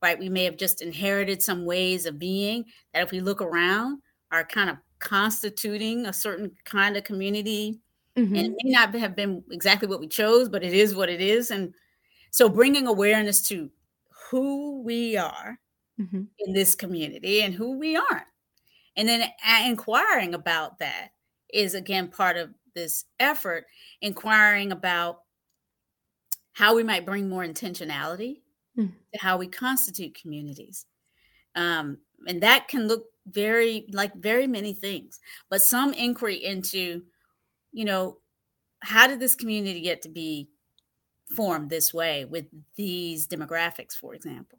[0.03, 4.01] right we may have just inherited some ways of being that if we look around
[4.31, 7.82] are kind of constituting a certain kind of community
[8.19, 8.35] Mm-hmm.
[8.35, 11.21] And it may not have been exactly what we chose, but it is what it
[11.21, 11.51] is.
[11.51, 11.73] And
[12.31, 13.71] so bringing awareness to
[14.31, 15.59] who we are
[16.01, 16.23] mm-hmm.
[16.39, 18.27] in this community and who we aren't.
[18.97, 19.29] And then
[19.65, 21.09] inquiring about that
[21.53, 23.65] is again part of this effort,
[24.01, 25.21] inquiring about
[26.53, 28.41] how we might bring more intentionality
[28.77, 28.93] mm-hmm.
[29.15, 30.87] to how we constitute communities.
[31.55, 35.21] Um, and that can look very like very many things,
[35.51, 37.03] but some inquiry into
[37.73, 38.19] you know,
[38.81, 40.49] how did this community get to be
[41.35, 44.59] formed this way with these demographics, for example?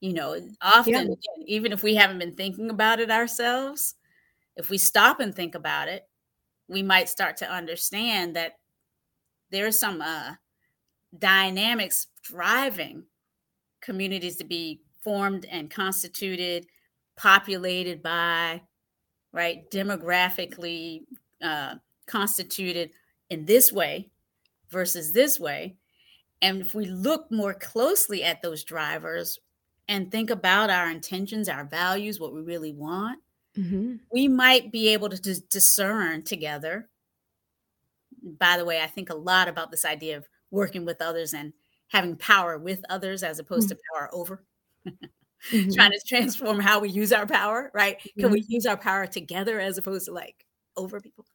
[0.00, 1.00] You know, often, yeah.
[1.00, 3.94] again, even if we haven't been thinking about it ourselves,
[4.56, 6.06] if we stop and think about it,
[6.68, 8.58] we might start to understand that
[9.50, 10.32] there's some uh,
[11.18, 13.04] dynamics driving
[13.80, 16.66] communities to be formed and constituted,
[17.16, 18.62] populated by,
[19.32, 21.02] right, demographically
[21.42, 21.74] uh,
[22.06, 22.90] constituted
[23.30, 24.10] in this way
[24.70, 25.76] versus this way.
[26.42, 29.38] And if we look more closely at those drivers,
[29.88, 33.20] and think about our intentions, our values, what we really want,
[33.56, 34.00] Mhm.
[34.12, 36.88] we might be able to dis- discern together.
[38.22, 41.52] By the way, I think a lot about this idea of working with others and
[41.88, 44.44] having power with others as opposed to power over.
[45.50, 45.74] Mhm.
[45.74, 48.00] Trying to transform how we use our power, right?
[48.18, 51.26] Can we use our power together as opposed to like over people?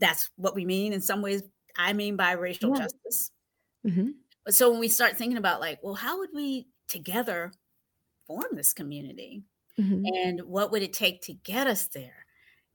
[0.00, 1.42] That's what we mean in some ways.
[1.76, 2.78] I mean by racial Yeah.
[2.82, 3.30] justice.
[3.86, 4.14] Mhm.
[4.44, 7.52] But so when we start thinking about like, well, how would we together
[8.26, 9.44] form this community?
[9.78, 10.12] Mhm.
[10.16, 12.26] And what would it take to get us there?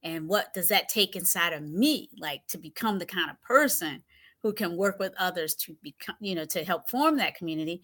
[0.03, 4.03] And what does that take inside of me, like to become the kind of person
[4.41, 7.83] who can work with others to become, you know, to help form that community?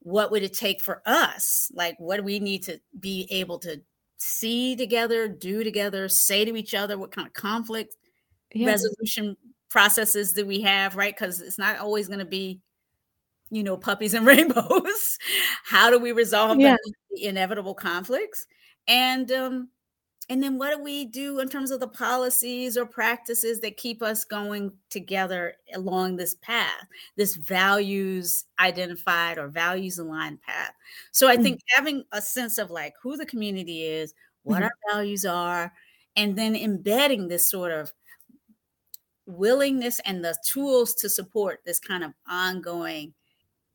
[0.00, 1.70] What would it take for us?
[1.74, 3.82] Like, what do we need to be able to
[4.18, 6.98] see together, do together, say to each other?
[6.98, 7.96] What kind of conflict
[8.54, 8.66] Yeah.
[8.68, 9.36] resolution
[9.70, 11.14] processes that we have, right?
[11.14, 12.60] Because it's not always going to be,
[13.50, 15.18] you know, puppies and rainbows.
[15.64, 16.76] How do we resolve Yeah.
[17.10, 18.46] the, inevitable conflicts?
[18.86, 19.68] And um,
[20.30, 24.02] and then what do we do in terms of the policies or practices that keep
[24.02, 26.84] us going together along this path,
[27.16, 30.72] this values identified or values aligned path?
[31.12, 31.42] So I Mm.
[31.42, 34.64] think having a sense of like who the community is, what Mhm.
[34.64, 35.72] our values are,
[36.16, 37.92] and then embedding this sort of
[39.28, 43.14] willingness and the tools to support this kind of ongoing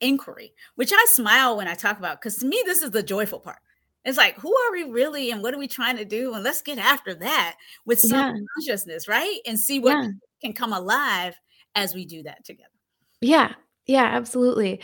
[0.01, 3.39] inquiry, which I smile when I talk about, because to me, this is the joyful
[3.39, 3.59] part.
[4.03, 6.33] It's like, who are we really and what are we trying to do?
[6.33, 8.33] And let's get after that with some Yeah.
[8.55, 9.39] consciousness, right?
[9.45, 10.09] And see what Yeah.
[10.41, 11.39] can come alive
[11.75, 12.69] as we do that together.
[13.21, 13.53] Yeah.
[13.85, 14.81] Yeah, absolutely.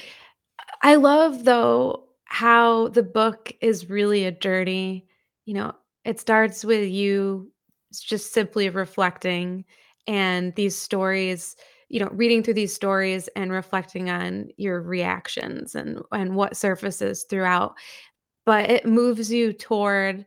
[0.81, 5.07] I love though how the book is really a journey.
[5.45, 7.51] You know, it starts with you
[7.91, 9.65] just simply reflecting
[10.09, 11.55] and these stories,
[11.89, 17.25] you know, reading through these stories and reflecting on your reactions and and what surfaces
[17.29, 17.75] throughout.
[18.45, 20.25] But it moves you toward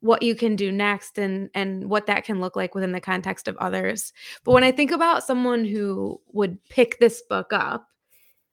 [0.00, 3.48] what you can do next and and what that can look like within the context
[3.48, 4.12] of others.
[4.44, 7.86] But when I think about someone who would pick this book up,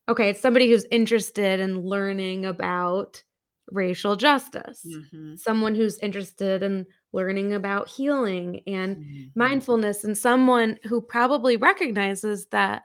[0.09, 3.23] okay, it's somebody who's interested in learning about
[3.71, 5.39] racial justice, Mhm.
[5.39, 9.31] someone who's interested in learning about healing and Mhm.
[9.35, 12.83] mindfulness, and someone who probably recognizes that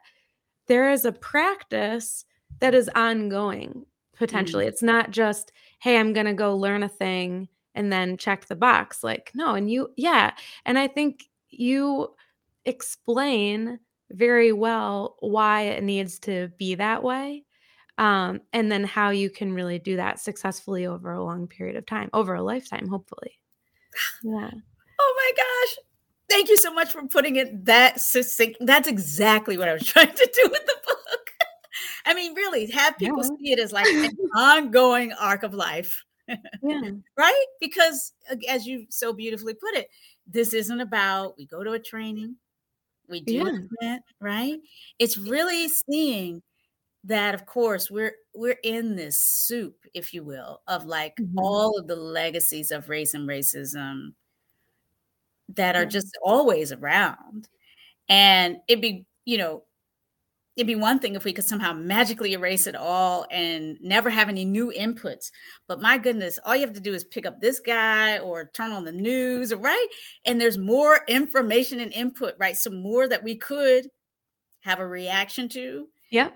[0.66, 2.24] there is a practice
[2.60, 3.86] that is ongoing
[4.16, 4.64] potentially.
[4.64, 4.68] Mm.
[4.68, 8.56] It's not just, hey, I'm going to go learn a thing and then check the
[8.56, 9.04] box.
[9.04, 9.54] Like, no.
[9.54, 10.32] And you, yeah.
[10.64, 12.14] And I think you
[12.64, 13.78] explain
[14.10, 17.44] very well why it needs to be that way.
[17.98, 21.86] Um, and then how you can really do that successfully over a long period of
[21.86, 23.38] time, over a lifetime, hopefully.
[24.22, 24.50] Yeah.
[24.98, 25.84] Oh my gosh.
[26.28, 28.56] Thank you so much for putting it that succinct.
[28.60, 31.30] That's exactly what I was trying to do with the book.
[32.06, 33.28] I mean, really, have people Yeah.
[33.38, 36.02] see it as like an ongoing arc of life,
[36.62, 36.90] Yeah.
[37.16, 37.44] right?
[37.60, 38.12] Because,
[38.48, 39.88] as you so beautifully put it,
[40.26, 42.36] this isn't about we go to a training,
[43.08, 43.58] we do Yeah.
[43.80, 44.58] event, right?
[44.98, 46.42] It's really seeing
[47.06, 51.36] that, of course, we're we're in this soup, if you will, of like Mhm.
[51.36, 54.14] all of the legacies of race and racism
[55.48, 57.48] that are just always around.
[58.08, 59.64] And it'd be, you know,
[60.56, 64.28] it'd be one thing if we could somehow magically erase it all and never have
[64.28, 65.30] any new inputs.
[65.68, 68.72] But my goodness, all you have to do is pick up this guy or turn
[68.72, 69.88] on the news, right?
[70.26, 72.56] And there's more information and input, right?
[72.56, 73.88] Some more that we could
[74.62, 76.34] have a reaction to Yep.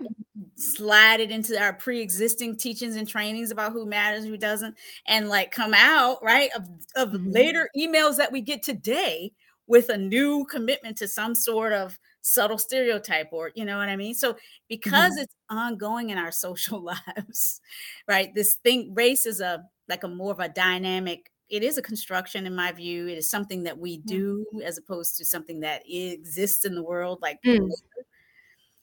[0.55, 4.75] slide it into our pre-existing teachings and trainings about who matters who doesn't
[5.07, 7.31] and like come out right of, of Mhm.
[7.33, 9.33] later emails that we get today
[9.67, 13.95] with a new commitment to some sort of subtle stereotype or you know what i
[13.95, 14.35] mean so
[14.69, 17.59] because it's ongoing in our social lives
[18.07, 21.81] right this thing race is a like a more of a dynamic it is a
[21.81, 25.81] construction in my view it is something that we do as opposed to something that
[25.87, 27.69] exists in the world like Mm.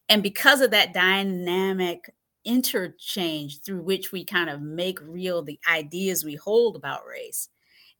[0.08, 2.10] And because of that dynamic
[2.44, 7.48] interchange through which we kind of make real the ideas we hold about race,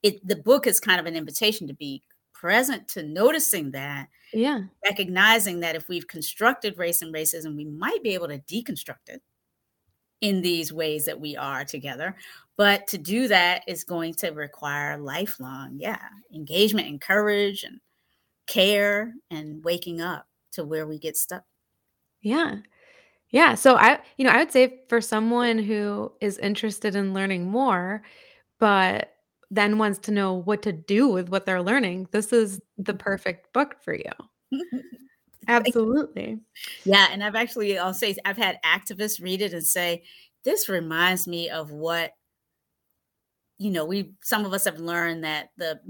[0.03, 4.63] it the book is kind of an invitation to be present to noticing that, Yeah.
[4.85, 9.23] recognizing that if we've constructed race and racism, we might be able to deconstruct it
[10.21, 12.17] in these ways that we are together.
[12.57, 16.03] But to do that is going to require lifelong, yeah,
[16.35, 17.81] engagement and courage and
[18.47, 21.45] care and waking up to where we get stuck.
[22.23, 22.57] Yeah.
[23.31, 23.55] Yeah.
[23.55, 28.03] So I, you know, I would say for someone who is interested in learning more,
[28.59, 29.15] but
[29.51, 32.99] then wants to know what to do with what they're learning, this is the mm-hmm.
[32.99, 34.13] perfect book for you.
[35.47, 36.39] Absolutely.
[36.85, 40.03] Yeah, and I've actually I'll say I've had activists read it and say
[40.45, 42.13] this reminds me of what
[43.59, 45.81] you know, we some of us have learned that the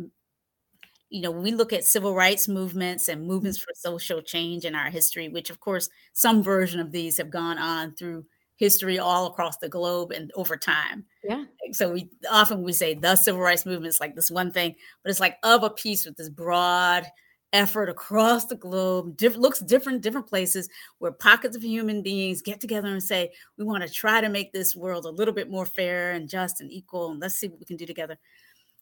[1.11, 3.65] you know, when we look at civil rights movements and movements mm-hmm.
[3.65, 7.59] for social change in our history, which of course some version of these have gone
[7.59, 8.25] on through
[8.57, 11.05] history all across the globe and over time.
[11.25, 11.45] Yeah.
[11.73, 15.11] So we often we say the civil rights movement is like this one thing, but
[15.11, 17.07] it's like of a piece with this broad
[17.53, 20.69] effort across the globe diff- looks different different places
[20.99, 24.53] where pockets of human beings get together and say we want to try to make
[24.53, 27.59] this world a little bit more fair and just and equal and let's see what
[27.59, 28.19] we can do together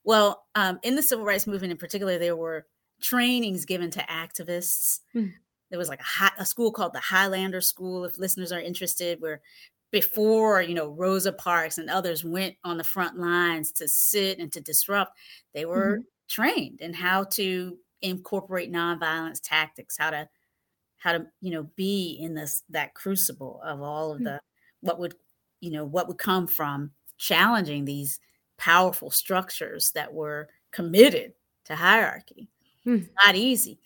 [0.06, 2.66] well um, in the civil rights movement in particular there were
[3.02, 5.30] trainings given to activists mm.
[5.68, 9.20] there was like a, high, a school called the highlander school if listeners are interested
[9.20, 9.42] where
[9.92, 14.50] before you know rosa parks and others went on the front lines to sit and
[14.50, 15.18] to disrupt
[15.52, 16.02] they were mm-hmm.
[16.28, 20.28] trained in how to incorporate nonviolence tactics, how to
[20.98, 24.24] how to you know be in this that crucible of all of hmm.
[24.24, 24.40] the
[24.80, 25.14] what would
[25.60, 28.18] you know what would come from challenging these
[28.58, 31.32] powerful structures that were committed
[31.64, 32.48] to hierarchy.
[32.84, 33.00] Hmm.
[33.24, 33.78] Not easy.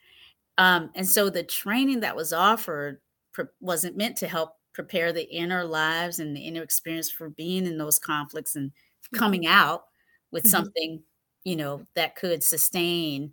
[0.59, 3.00] Um, and so the training that was offered
[3.33, 7.66] pre- wasn't meant to help prepare the inner lives and the inner experience for being
[7.66, 8.72] in those conflicts and
[9.11, 9.18] hmm.
[9.18, 9.85] coming out
[10.30, 10.50] with mm-hmm.
[10.50, 11.02] something
[11.44, 13.33] you know that could sustain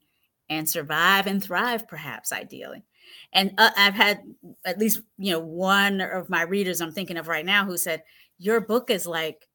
[0.49, 2.83] and survive and thrive, perhaps ideally.
[3.33, 4.21] And uh, I've had
[4.65, 8.03] at least you know one of my readers I'm thinking of right now who said
[8.37, 9.47] your book is like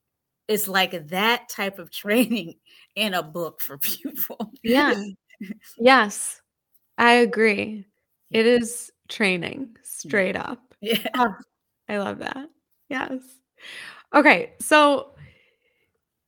[0.48, 2.54] is like that type of training
[2.96, 4.52] in a book for people.
[4.62, 4.94] Yeah.
[5.78, 6.40] yes.
[6.98, 7.86] I agree.
[8.30, 10.60] It is training straight up.
[10.80, 10.98] Yeah.
[11.16, 11.34] Oh,
[11.88, 12.48] I love that.
[12.88, 13.20] Yes.
[14.14, 14.52] Okay.
[14.60, 15.12] So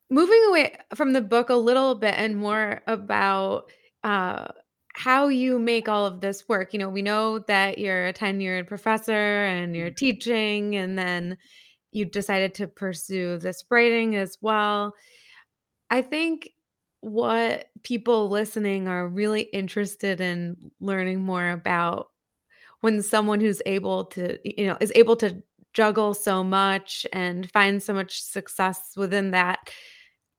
[0.09, 3.71] moving away from the book a little bit and more about
[4.03, 4.47] uh,
[4.93, 6.73] how you make all of this work.
[6.73, 9.95] You know, we know that you're a tenured professor and you're mm-hmm.
[9.95, 11.37] teaching, and then
[11.95, 14.93] you decided to pursue this writing as well.
[15.89, 16.49] I think
[17.01, 22.07] what people listening are really interested in learning more about
[22.81, 25.41] when someone who's able to, you know, is able to
[25.73, 29.69] juggle so much and find so much success within that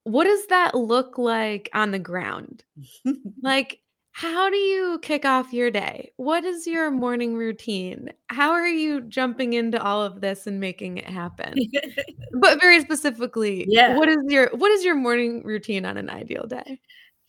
[0.07, 2.63] what does that look like on the ground?
[3.43, 3.81] like,
[4.17, 6.11] how do you kick off your day?
[6.17, 8.15] What is your morning routine?
[8.29, 11.55] How are you jumping into all of this and making it happen?
[12.41, 13.95] but very specifically, yeah.
[13.95, 16.81] what is your what is your morning routine on an ideal day?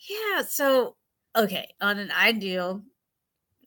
[0.10, 0.96] Yeah, so
[1.36, 2.84] okay, on an ideal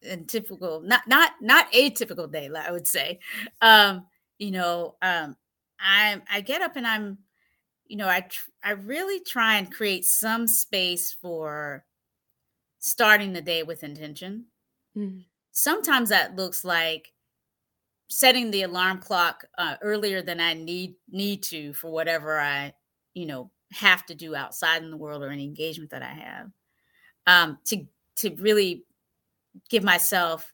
[0.03, 3.19] and typical, not not not atypical day, I would say.
[3.61, 4.07] Um,
[4.39, 5.37] you know, um
[5.79, 7.19] I I get up and I'm
[7.87, 11.85] you know, I tr- I really try and create some space for
[12.81, 14.47] starting the day with intention.
[14.97, 15.21] Mm-hmm.
[15.53, 17.13] Sometimes that looks like
[18.09, 22.75] setting the alarm clock uh, earlier than I need need to for whatever I,
[23.15, 26.51] you know, have to do outside in the world or any engagement that I have.
[27.27, 28.85] Um, to to really
[29.69, 30.53] give myself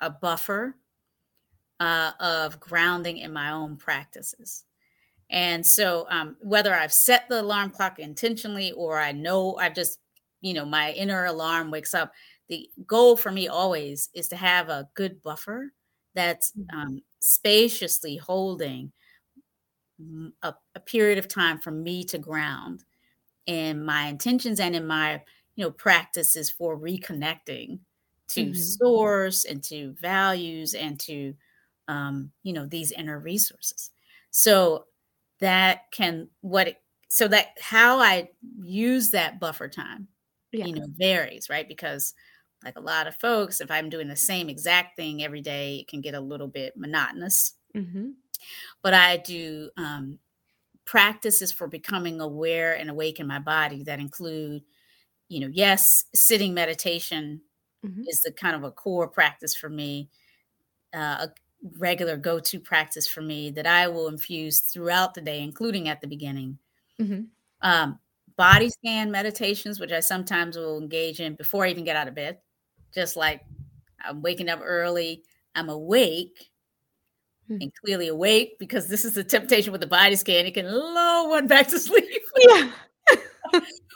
[0.00, 0.76] a buffer
[1.80, 4.64] uh, of grounding in my own practices.
[5.30, 9.98] And so, um, whether I've set the alarm clock intentionally or I know I've just,
[10.40, 12.12] you know, my inner alarm wakes up,
[12.48, 15.72] the goal for me always is to have a good buffer
[16.14, 16.78] that's mm-hmm.
[16.78, 18.92] um, spaciously holding
[20.42, 22.84] a, a, period of time for me to ground
[23.46, 25.22] in my intentions and in my,
[25.54, 27.78] you know, practices for reconnecting
[28.28, 28.54] to mm-hmm.
[28.54, 31.34] source and to values and to,
[31.88, 33.90] um, you know, these inner resources.
[34.30, 34.84] So
[35.40, 38.28] that can what it, so that how I
[38.62, 40.08] use that buffer time,
[40.58, 40.66] yeah.
[40.66, 41.68] you know, varies, right?
[41.68, 42.14] Because
[42.64, 45.88] like a lot of folks, if I'm doing the same exact thing every day, it
[45.88, 47.54] can get a little bit monotonous.
[47.74, 48.10] Mm-hmm.
[48.82, 50.18] But I do um,
[50.84, 54.62] practices for becoming aware and awake in my body that include,
[55.28, 57.40] you know, yes, sitting meditation
[57.84, 58.02] mm-hmm.
[58.08, 60.08] is the kind of a core practice for me.
[60.94, 61.28] Uh, a
[61.78, 66.00] regular go to practice for me that I will infuse throughout the day, including at
[66.00, 66.58] the beginning.
[67.00, 67.22] Mm-hmm.
[67.60, 67.98] Um,
[68.36, 72.14] body scan meditations, which I sometimes will engage in before I even get out of
[72.14, 72.38] bed.
[72.94, 73.42] Just like
[74.04, 75.22] I'm waking up early,
[75.54, 76.50] I'm awake
[77.50, 77.62] mm-hmm.
[77.62, 80.46] and clearly awake because this is the temptation with the body scan.
[80.46, 82.04] It can lull one back to sleep.
[82.38, 82.70] Yeah.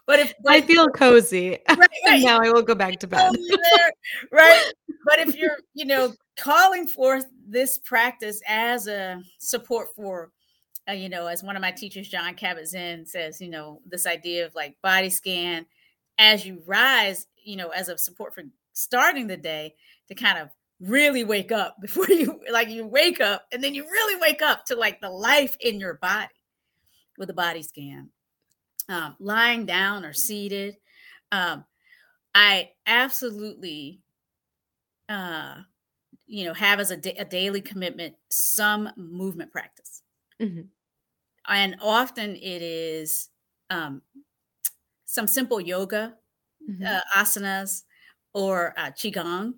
[0.07, 1.89] but if but I feel cozy, right, right.
[2.23, 3.33] now I will go back to bed.
[4.33, 4.73] right.
[5.05, 10.31] But if you're, you know, calling forth this practice as a support for
[10.91, 14.47] uh, you know as one of my teachers Jon Kabat-Zinn says you know this idea
[14.47, 15.67] of like body scan
[16.19, 19.75] as you rise you know as a support for starting the day
[20.09, 23.85] to kind of really wake up before you like you wake up and then you
[23.85, 26.29] really wake up to like the life in your body
[27.19, 28.11] with a body scan
[28.91, 30.77] um, lying down or seated.
[31.33, 31.65] Um,
[32.35, 34.01] I absolutely,
[35.09, 35.59] uh,
[36.27, 40.03] you know, have as a, da- a daily commitment some movement practice.
[40.41, 40.63] Mm-hmm.
[41.49, 43.31] And often it is
[43.71, 44.03] um,
[45.05, 46.15] some simple yoga,
[46.69, 46.85] mm-hmm.
[46.85, 47.83] uh, asanas,
[48.33, 49.55] or uh, qigong.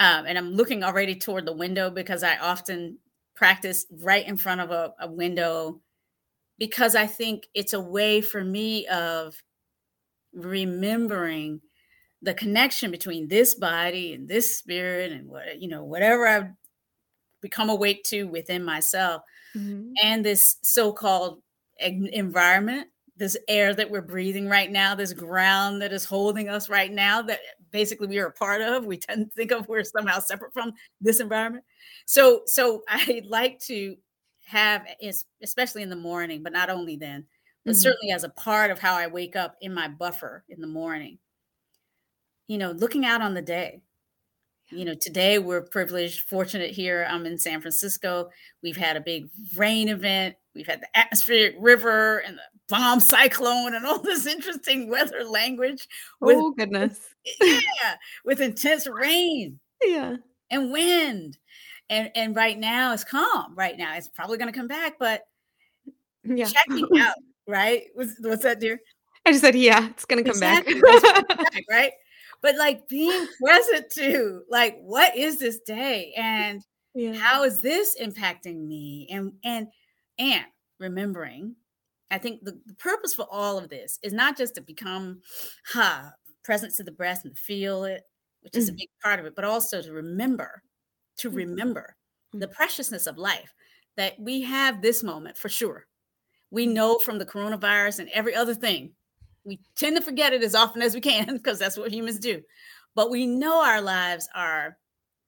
[0.00, 2.98] Um, and I'm looking already toward the window because I often
[3.34, 5.80] practice right in front of a, a window
[6.58, 9.42] because I think it's a way for me of
[10.32, 11.60] remembering
[12.22, 16.50] the connection between this body and this spirit and what you know whatever I've
[17.40, 19.22] become awake to within myself
[19.56, 19.92] mm-hmm.
[20.02, 21.40] and this so-called
[21.78, 26.92] environment this air that we're breathing right now this ground that is holding us right
[26.92, 27.40] now that
[27.70, 30.72] basically we are a part of we tend to think of we're somehow separate from
[31.00, 31.64] this environment
[32.06, 33.96] so so i like to
[34.44, 34.86] have
[35.42, 37.24] especially in the morning but not only then
[37.64, 37.80] but mm-hmm.
[37.80, 41.18] certainly as a part of how i wake up in my buffer in the morning
[42.48, 43.82] you know looking out on the day
[44.72, 47.06] you know today we're privileged fortunate here.
[47.08, 48.30] I'm in san francisco.
[48.62, 50.36] We've had a big rain event.
[50.54, 55.86] We've had the atmospheric river and the bomb cyclone and all this interesting weather language
[56.20, 56.98] with, oh goodness.
[57.40, 57.60] Yeah
[58.24, 60.16] with intense rain yeah.
[60.50, 61.38] and wind.
[61.90, 63.54] And and right now it's calm.
[63.54, 65.22] Right now it's probably going to come back but
[66.24, 66.46] yeah.
[66.46, 67.14] check me out
[67.46, 67.84] right?
[67.94, 68.80] What's, what's that dear?
[69.26, 70.80] I just said yeah it's going to come exactly.
[70.80, 71.92] back right
[72.42, 76.62] but like being present to like what is this day and
[76.94, 77.14] yeah.
[77.14, 79.68] how is this impacting me and and
[80.18, 80.44] and
[80.78, 81.54] remembering
[82.10, 85.22] i think the, the purpose for all of this is not just to become
[85.72, 86.12] ha
[86.44, 88.02] present to the breath and feel it
[88.42, 88.74] which is mm.
[88.74, 90.62] a big part of it but also to remember
[91.16, 91.38] to mm-hmm.
[91.38, 91.96] remember
[92.34, 92.40] mm.
[92.40, 93.54] the preciousness of life
[93.96, 95.86] that we have this moment for sure
[96.50, 96.72] we mm.
[96.72, 98.92] know from the coronavirus and every other thing
[99.44, 102.42] we tend to forget it as often as we can because that's what humans do.
[102.94, 104.78] But we know our lives are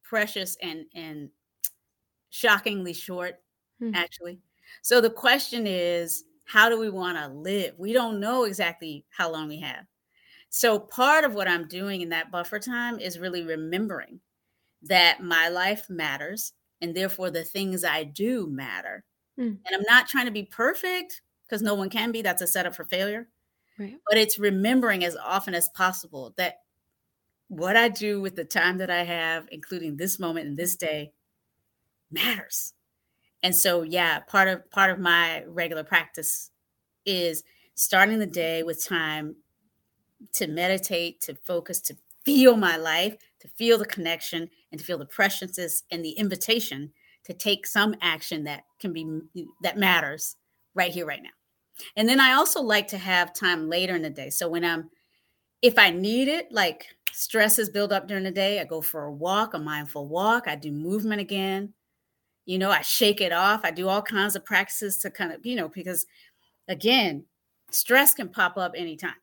[0.03, 1.31] precious and and
[2.31, 3.37] shockingly short,
[3.79, 3.95] hmm.
[3.95, 4.41] actually.
[4.83, 7.75] So the question is, how do we want to live?
[7.79, 9.87] We don't know exactly how long we have.
[10.51, 14.21] So part of what I'm doing in that buffer time is really remembering
[14.83, 19.05] that my life matters and therefore the things I do matter.
[19.37, 19.55] Hmm.
[19.67, 22.23] And I'm not trying to be perfect because no one can be.
[22.23, 23.29] That's a setup for failure.
[23.79, 23.99] Right.
[24.09, 26.59] But it's remembering as often as possible that
[27.49, 31.13] what I do with the time that I have, including this moment and this day,
[32.11, 32.73] matters.
[33.43, 36.51] And so, yeah, part of part of my regular practice
[37.07, 37.45] is
[37.75, 39.37] starting the day with time
[40.35, 44.99] to meditate, to focus, to feel my life, to feel the connection, and to feel
[44.99, 46.93] the preciousness and the invitation
[47.25, 49.07] to take some action that can be
[49.63, 50.37] that matters
[50.75, 51.31] right here, right now.
[51.97, 54.31] And then I also like to have time later in the day.
[54.31, 54.91] So when I'm,
[55.63, 59.05] if I need it, like stress is built up during the day, I go for
[59.05, 60.47] a walk, a mindful walk.
[60.47, 61.73] I do movement again.
[62.45, 63.63] You know, I shake it off.
[63.65, 66.07] I do all kinds of practices to kind of, you know, because
[66.69, 67.25] again,
[67.71, 69.15] stress can pop up anytime.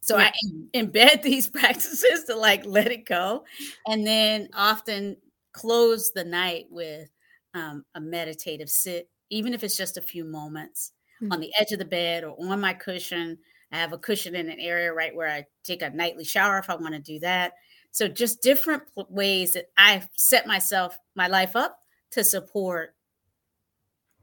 [0.00, 0.32] So yeah.
[0.32, 0.32] I
[0.78, 3.44] embed these practices to like let it go.
[3.86, 5.16] And then often
[5.52, 7.08] close the night with
[7.54, 11.32] um, a meditative sit, even if it's just a few moments mm-hmm.
[11.32, 13.38] on the edge of the bed or on my cushion.
[13.70, 16.70] I have a cushion in an area right where I take a nightly shower if
[16.70, 17.52] I want to do that.
[17.90, 21.80] So just different ways that I've set myself my life up
[22.12, 22.94] to support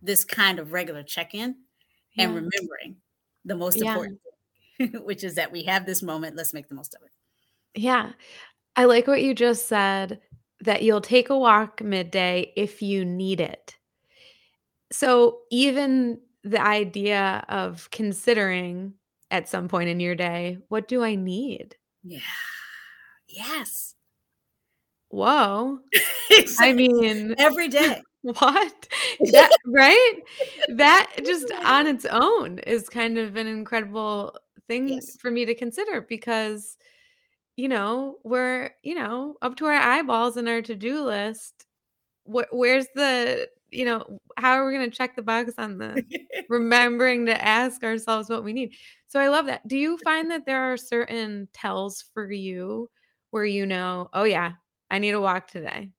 [0.01, 1.55] this kind of regular check-in
[2.15, 2.23] yeah.
[2.23, 2.97] and remembering
[3.43, 3.89] the most yeah.
[3.89, 4.19] important
[5.03, 7.11] which is that we have this moment, let's make the most of it.
[7.79, 8.11] Yeah.
[8.75, 10.19] I like what you just said
[10.61, 13.75] that you'll take a walk midday if you need it.
[14.91, 18.93] So even the idea of considering
[19.31, 21.75] at some point in your day, what do I need?
[22.03, 22.19] Yeah.
[23.27, 23.95] Yes.
[25.09, 25.79] Whoa.
[26.29, 26.69] exactly.
[26.69, 28.01] I mean, every day.
[28.21, 28.87] What?
[29.31, 30.13] That, right?
[30.69, 34.35] That just on its own is kind of an incredible
[34.67, 35.15] thing yes.
[35.17, 36.77] for me to consider because,
[37.55, 41.65] you know, we're, you know, up to our eyeballs in our to do list.
[42.25, 46.03] Wh- where's the you know, how are we going to check the box on the
[46.49, 48.73] remembering to ask ourselves what we need?
[49.07, 49.67] So I love that.
[49.67, 52.89] Do you find that there are certain tells for you
[53.31, 54.53] where you know, oh yeah,
[54.89, 55.89] I need a walk today?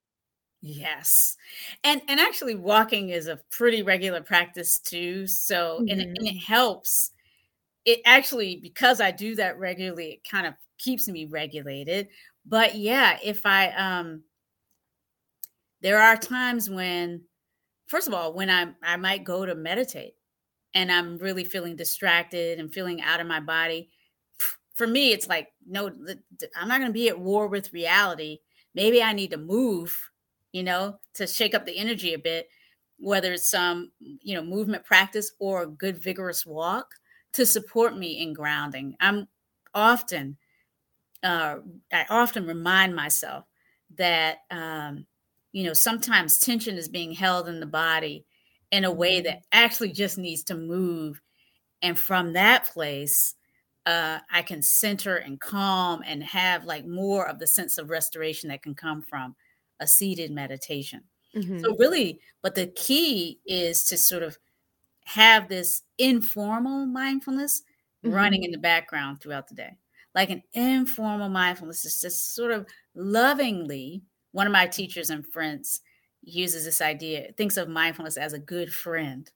[0.63, 1.37] Yes.
[1.85, 5.27] And and actually walking is a pretty regular practice too.
[5.27, 5.89] So mm-hmm.
[5.91, 7.13] and, it, and it helps.
[7.85, 12.09] It actually because I do that regularly, it kind of keeps me regulated.
[12.45, 14.23] But yeah, if I um
[15.83, 17.23] there are times when
[17.87, 20.15] first of all, when I I might go to meditate
[20.75, 23.91] and I'm really feeling distracted and feeling out of my body,
[24.75, 28.41] for me, it's like, no, I'm not going to be at war with reality.
[28.75, 29.97] Maybe I need to move,
[30.53, 32.49] you know, to shake up the energy a bit,
[32.99, 36.89] whether it's some, you know, movement practice or a good, vigorous walk
[37.33, 38.97] to support me in grounding.
[39.01, 39.29] I'm
[39.75, 40.37] often,
[41.23, 41.57] uh,
[41.91, 43.47] I often remind myself
[43.97, 45.07] that, um,
[45.57, 48.27] you know, sometimes tension is being held in the body
[48.71, 49.45] in a way that mm-hmm.
[49.53, 51.19] actually just needs to move.
[51.81, 53.35] And from that place,
[53.87, 58.51] uh, I can center and calm and have like more of the sense of restoration
[58.51, 59.35] that can come from
[59.81, 61.05] a seated meditation.
[61.35, 61.61] Mm-hmm.
[61.61, 64.37] So, really, but the key is to sort of
[65.07, 67.63] have this informal mindfulness
[68.05, 68.15] mm-hmm.
[68.15, 69.79] running in the background throughout the day.
[70.15, 74.03] Like an informal mindfulness is just sort of lovingly.
[74.37, 75.81] One of my teachers and friends
[76.23, 79.31] uses this idea, thinks of mindfulness as a good friend.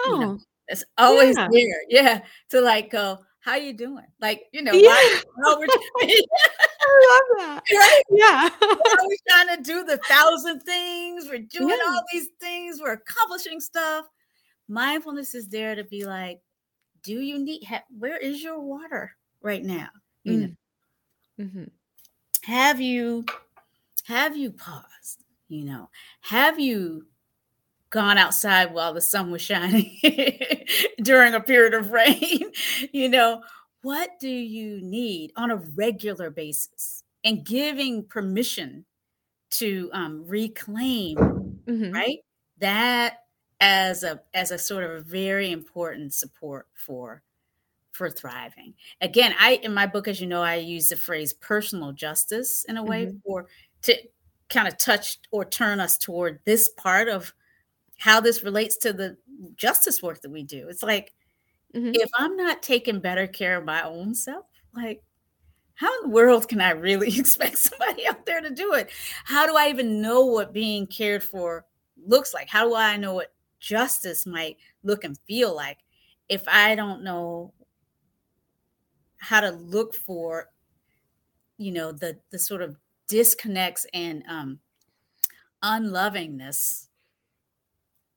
[0.00, 1.48] Oh, you know, it's always yeah.
[1.52, 1.82] there.
[1.90, 2.20] Yeah.
[2.48, 4.06] To like go, how you doing?
[4.22, 4.88] Like, you know, yeah.
[4.88, 5.66] why, how we're
[6.00, 6.08] I
[7.10, 7.62] love that.
[7.70, 8.02] Right?
[8.08, 8.48] Yeah.
[8.62, 11.26] We're we trying to do the thousand things?
[11.28, 11.84] We're doing yeah.
[11.86, 12.80] all these things.
[12.80, 14.06] We're accomplishing stuff.
[14.68, 16.40] Mindfulness is there to be like,
[17.02, 19.88] do you need, ha- where is your water right now?
[20.22, 20.40] You mm.
[20.40, 22.50] know, mm-hmm.
[22.50, 23.26] have you,
[24.06, 25.24] have you paused?
[25.48, 25.90] You know,
[26.22, 27.06] have you
[27.90, 29.98] gone outside while the sun was shining
[31.02, 32.50] during a period of rain?
[32.92, 33.42] you know,
[33.82, 37.02] what do you need on a regular basis?
[37.22, 38.84] And giving permission
[39.52, 41.92] to um, reclaim, mm-hmm.
[41.92, 42.18] right?
[42.58, 43.18] That
[43.60, 47.22] as a as a sort of a very important support for
[47.92, 48.74] for thriving.
[49.00, 52.76] Again, I in my book, as you know, I use the phrase personal justice in
[52.76, 53.18] a way mm-hmm.
[53.24, 53.46] for
[53.84, 53.96] to
[54.48, 57.32] kind of touch or turn us toward this part of
[57.98, 59.16] how this relates to the
[59.56, 60.68] justice work that we do.
[60.68, 61.12] It's like
[61.74, 61.92] mm-hmm.
[61.94, 65.02] if I'm not taking better care of my own self, like
[65.74, 68.90] how in the world can I really expect somebody out there to do it?
[69.24, 71.64] How do I even know what being cared for
[72.06, 72.48] looks like?
[72.48, 75.78] How do I know what justice might look and feel like
[76.28, 77.52] if I don't know
[79.18, 80.50] how to look for,
[81.56, 82.76] you know, the the sort of
[83.08, 84.58] disconnects and um,
[85.62, 86.88] unlovingness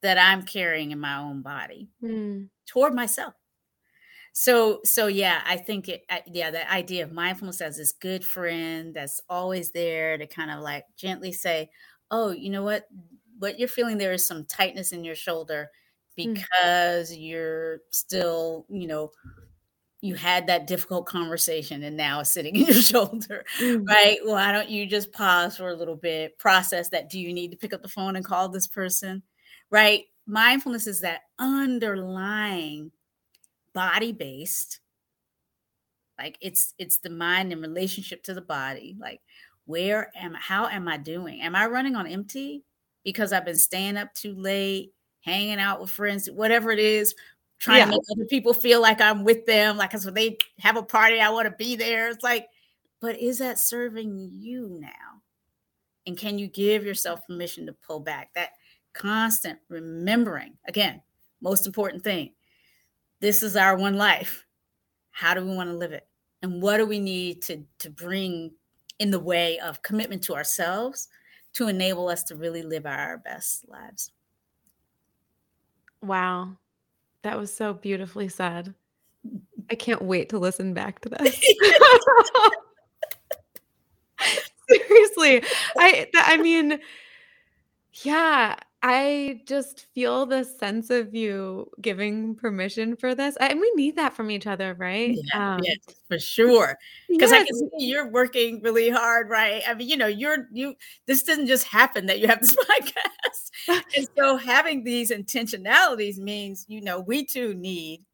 [0.01, 2.49] that I'm carrying in my own body mm.
[2.65, 3.33] toward myself.
[4.33, 8.93] So, so yeah, I think it, yeah, the idea of mindfulness as this good friend
[8.93, 11.71] that's always there to kind of like gently say,
[12.11, 12.87] oh, you know what,
[13.39, 15.69] what you're feeling there is some tightness in your shoulder
[16.17, 16.33] hmm.
[16.33, 17.17] because mm.
[17.17, 19.09] you're still, you know,
[20.01, 23.87] you had that difficult conversation and now it's sitting in your shoulder, mm.
[23.87, 24.19] right?
[24.23, 27.09] Why don't you just pause for a little bit, process that?
[27.09, 29.23] Do you need to pick up the phone and call this person?
[29.69, 30.05] right?
[30.25, 32.91] Mindfulness is that underlying
[33.73, 34.79] body based
[36.17, 39.21] like it's it's the mind in relationship to the body like
[39.65, 42.63] where am I, how am i doing am i running on empty
[43.03, 47.13] because i've been staying up too late hanging out with friends whatever it is
[47.59, 47.85] trying yeah.
[47.85, 50.83] to make other people feel like i'm with them like cause when they have a
[50.83, 52.47] party i want to be there it's like
[52.99, 55.21] but is that serving you now
[56.05, 58.51] and can you give yourself permission to pull back that
[58.93, 61.01] constant remembering again,
[61.41, 62.31] most important thing
[63.19, 64.45] this is our one life.
[65.11, 66.07] How do we want to live it?
[66.43, 68.51] And what do we need to, to bring
[68.99, 71.07] in the way of commitment to ourselves
[71.53, 74.11] to enable us to really live our best lives?
[76.03, 76.57] Wow.
[77.27, 78.73] That was so beautifully said.
[79.69, 81.35] I can't wait to listen back to this.
[84.69, 85.43] Seriously.
[85.77, 86.79] I I mean
[88.03, 93.35] yeah, I just feel the sense of you giving permission for this.
[93.37, 95.17] and we need that from each other, right?
[95.33, 96.77] Yeah, um, yes, for sure.
[97.09, 97.41] Because yes.
[97.41, 99.63] I can see you're working really hard, right?
[99.67, 100.75] I mean, you know, you're you.
[101.07, 102.55] This didn't just happen that you have this
[103.67, 108.05] podcast, and so having these intentionalities means, you know, we too need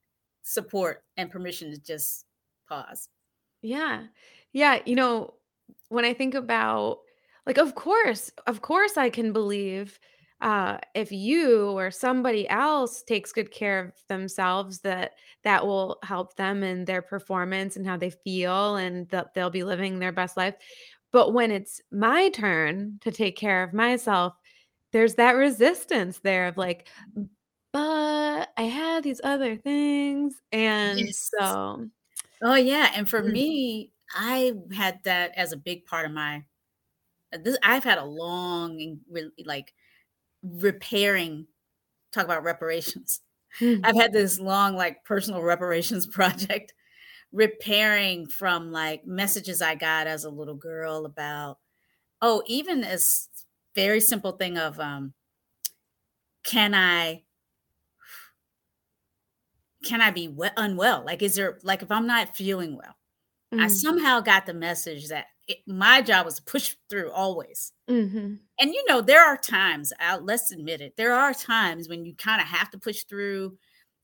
[0.43, 2.25] support and permission to just
[2.69, 3.09] pause.
[3.61, 4.03] Yeah,
[4.53, 4.79] yeah.
[4.85, 5.33] You know,
[5.89, 6.99] when I think about,
[7.45, 9.99] like, of course, of course, I can believe
[10.43, 15.13] uh, if you or somebody else takes good care of themselves that
[15.45, 19.63] that will help them in their performance and how they feel and that they'll be
[19.63, 20.55] living their best life
[21.13, 24.33] but when it's my turn to take care of myself
[24.91, 26.89] there's that resistance there of like
[27.71, 31.29] but i have these other things and yes.
[31.39, 31.85] so
[32.43, 33.31] oh yeah and for mm.
[33.31, 36.43] me i had that as a big part of my
[37.31, 38.99] this, i've had a long
[39.45, 39.73] like
[40.43, 41.47] repairing
[42.11, 43.21] talk about reparations
[43.59, 43.85] Mm-hmm.
[43.85, 46.73] I've had this long, like, personal reparations project
[47.31, 51.57] repairing from like messages I got as a little girl about,
[52.21, 53.27] oh, even as
[53.75, 55.13] very simple thing of, um,
[56.43, 57.23] can I
[59.83, 61.03] can I be we- unwell?
[61.05, 62.95] Like, is there like if I'm not feeling well,
[63.53, 63.61] mm-hmm.
[63.61, 67.71] I somehow got the message that it, my job was to push through always.
[67.89, 68.35] Mm-hmm.
[68.59, 72.15] And you know, there are times, I'll, let's admit it, there are times when you
[72.15, 73.57] kind of have to push through.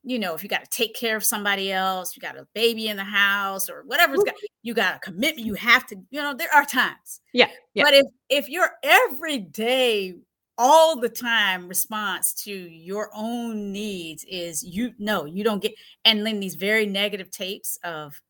[0.04, 2.88] You know, if you got to take care of somebody else, you got a baby
[2.88, 4.34] in the house or whatever's got,
[4.64, 7.20] you got a commitment, you have to, you know, there are times.
[7.34, 7.84] Yeah, yeah.
[7.84, 10.16] But if if your everyday,
[10.58, 15.74] all the time response to your own needs is you no, you don't get,
[16.06, 18.22] and then these very negative tapes of,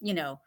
[0.00, 0.40] you know,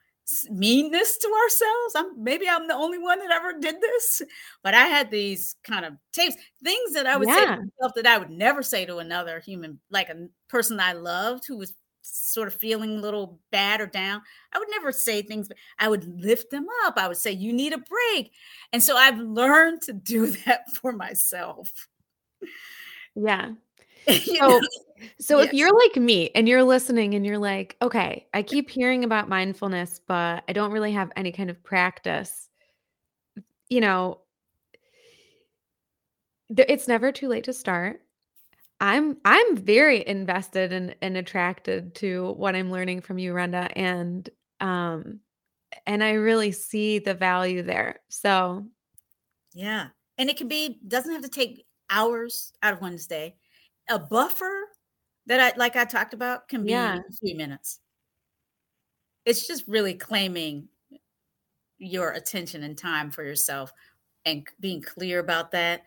[0.49, 1.93] meanness to ourselves.
[1.95, 4.21] I'm maybe I'm the only one that ever did this,
[4.63, 7.35] but I had these kind of tapes, things that I would yeah.
[7.35, 10.93] say to myself that I would never say to another human, like a person I
[10.93, 14.21] loved who was sort of feeling a little bad or down.
[14.53, 16.97] I would never say things, but I would lift them up.
[16.97, 18.31] I would say, You need a break.
[18.73, 21.71] And so I've learned to do that for myself.
[23.15, 23.51] Yeah.
[24.07, 24.61] so,
[25.19, 25.47] so yes.
[25.47, 29.29] if you're like me and you're listening and you're like, okay, I keep hearing about
[29.29, 32.49] mindfulness, but I don't really have any kind of practice,
[33.69, 34.19] you know,
[36.49, 38.01] it's never too late to start.
[38.81, 44.27] I'm I'm very invested and, and attracted to what I'm learning from you, Rhonda, and
[44.61, 45.19] um
[45.85, 47.99] and I really see the value there.
[48.09, 48.65] So
[49.53, 49.87] yeah.
[50.17, 53.35] And it can be doesn't have to take hours out of one's day
[53.89, 54.65] a buffer
[55.25, 56.99] that I like I talked about can be yeah.
[57.23, 57.79] few minutes.
[59.25, 60.67] It's just really claiming
[61.77, 63.71] your attention and time for yourself
[64.25, 65.83] and being clear about that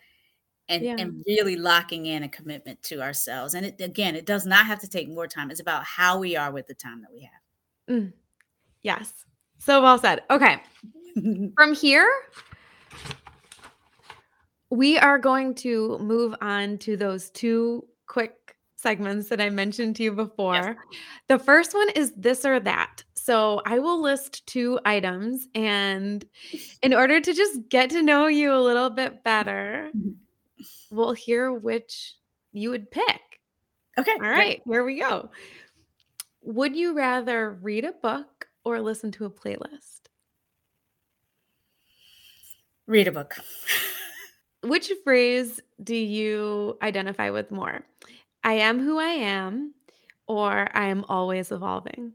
[0.69, 0.97] and, yeah.
[0.99, 3.55] and really locking in a commitment to ourselves.
[3.55, 5.51] And it, again, it does not have to take more time.
[5.51, 7.97] It's about how we are with the time that we have.
[7.97, 8.13] Mm.
[8.83, 9.13] Yes.
[9.59, 10.23] So well said.
[10.31, 10.63] Okay.
[11.55, 12.11] From here,
[14.71, 20.03] we are going to move on to those two quick segments that I mentioned to
[20.03, 20.55] you before.
[20.55, 20.77] Yes.
[21.29, 23.03] The first one is this or that.
[23.15, 26.23] So I will list two items, and
[26.83, 30.11] in order to just get to know you a little bit better, mm-hmm.
[30.95, 32.17] we'll hear which
[32.53, 33.21] you would pick.
[33.97, 34.13] Okay.
[34.13, 35.31] All right, here we go.
[36.43, 40.01] Would you rather read a book or listen to a playlist?
[42.87, 43.37] Read a book.
[44.65, 47.85] Which phrase do you identify with more?
[48.45, 49.75] I am who I am,
[50.27, 52.13] or I am always evolving?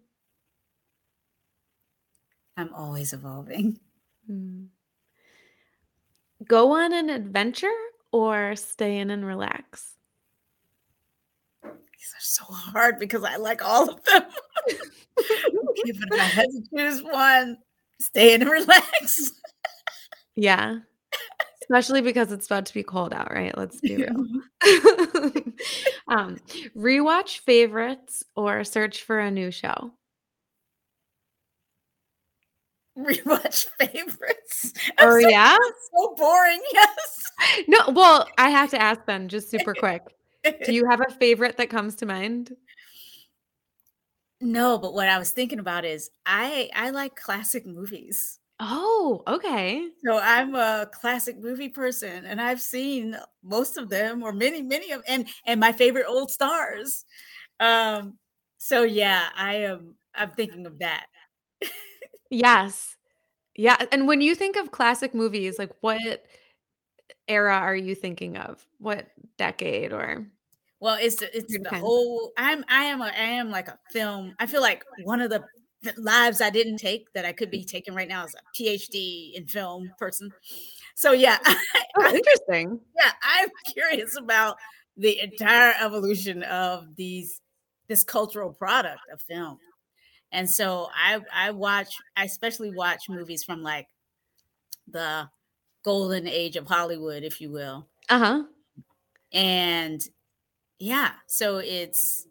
[2.57, 3.79] I'm always evolving.
[4.25, 4.65] Hmm.
[6.45, 7.67] Go on an adventure
[8.11, 9.93] or stay in and relax?
[11.63, 14.23] These are so hard because I like all of them.
[14.69, 14.79] okay,
[15.17, 17.57] but if I had to choose one,
[17.99, 19.31] stay in and relax.
[20.35, 20.79] yeah.
[21.69, 23.57] Especially because it's about to be cold out, right?
[23.57, 24.07] Let's be real.
[26.07, 26.39] um,
[26.77, 29.91] rewatch favorites or search for a new show.
[32.97, 34.73] Rewatch favorites.
[34.99, 35.55] Oh yeah,
[35.93, 36.61] so boring.
[36.73, 37.31] Yes.
[37.67, 40.01] No, well, I have to ask then, just super quick.
[40.43, 42.55] Do you have a favorite that comes to mind?
[44.41, 48.39] No, but what I was thinking about is I I like classic movies.
[48.59, 49.89] Oh, okay.
[50.03, 54.91] So I'm a classic movie person and I've seen most of them or many, many
[54.91, 57.05] of and and my favorite old stars.
[57.59, 58.17] Um
[58.57, 61.05] so yeah, I am I'm thinking of that.
[62.31, 62.95] yes.
[63.55, 63.77] Yeah.
[63.91, 66.25] And when you think of classic movies, like what
[67.27, 68.65] era are you thinking of?
[68.79, 70.27] What decade or
[70.79, 72.31] well, it's it's the whole.
[72.37, 74.35] I'm I am a I am like a film.
[74.39, 75.43] I feel like one of the
[75.97, 79.45] lives I didn't take that I could be taking right now as a PhD in
[79.45, 80.31] film person.
[80.95, 81.37] So yeah,
[81.97, 82.79] oh, interesting.
[82.95, 84.57] Yeah, I'm curious about
[84.95, 87.41] the entire evolution of these
[87.87, 89.59] this cultural product of film.
[90.31, 93.87] And so I I watch I especially watch movies from like
[94.87, 95.29] the
[95.83, 97.87] golden age of Hollywood, if you will.
[98.09, 98.43] Uh-huh.
[99.31, 100.01] And
[100.79, 102.27] yeah, so it's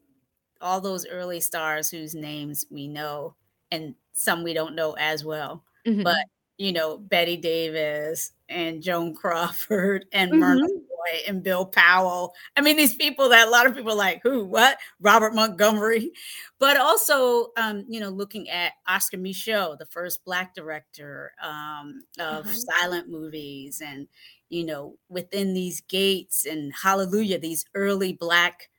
[0.61, 3.35] all those early stars whose names we know
[3.71, 5.65] and some we don't know as well.
[5.87, 6.03] Mm-hmm.
[6.03, 6.27] But
[6.59, 10.41] you know, Bette Davis and Joan Crawford and mm-hmm.
[10.41, 12.33] Myrna Loy and Bill Powell.
[12.57, 14.79] I mean, these people that a lot of people like, who, what?
[15.01, 16.13] Robert Montgomery.
[16.59, 22.47] But also, um, you know, looking at Oscar Micheaux, the first Black director um, of
[22.47, 22.55] uh-huh.
[22.55, 24.09] silent movies, and,
[24.49, 28.71] you know, within these gates and hallelujah, these early Black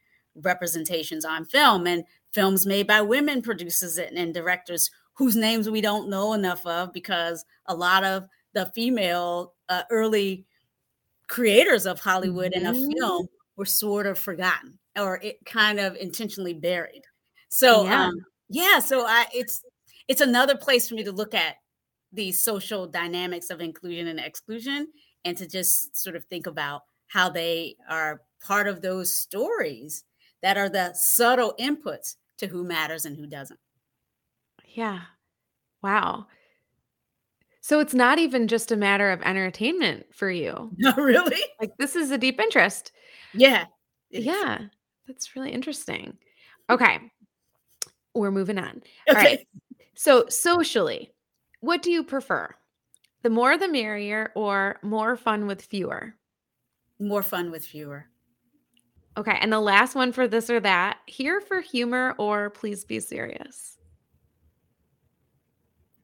[0.41, 6.09] representations on film and films made by women producers and directors whose names we don't
[6.09, 10.45] know enough of because a lot of the female uh, early
[11.27, 12.65] creators of Hollywood mm-hmm.
[12.65, 17.03] and of film were sort of forgotten or it kind of intentionally buried.
[17.49, 18.05] So yeah.
[18.05, 19.63] Um, yeah, so I it's
[20.07, 21.55] it's another place for me to look at
[22.13, 24.87] these social dynamics of inclusion and exclusion
[25.25, 30.03] and to just sort of think about how they are part of those stories
[30.41, 33.59] that are the subtle inputs to who matters and who doesn't.
[34.65, 35.01] Yeah.
[35.81, 36.27] Wow.
[37.61, 40.71] So it's not even just a matter of entertainment for you.
[40.77, 41.41] No, really?
[41.59, 42.91] Like this is a deep interest.
[43.33, 43.65] Yeah.
[44.09, 44.59] Yeah.
[45.07, 46.17] That's really interesting.
[46.69, 46.99] Okay.
[48.13, 48.81] We're moving on.
[49.09, 49.09] Okay.
[49.09, 49.47] All right.
[49.95, 51.11] So socially,
[51.61, 52.53] what do you prefer?
[53.23, 56.13] The more the merrier or more fun with fewer?
[56.99, 58.07] More fun with fewer.
[59.17, 59.37] Okay.
[59.41, 63.77] And the last one for this or that here for humor or please be serious?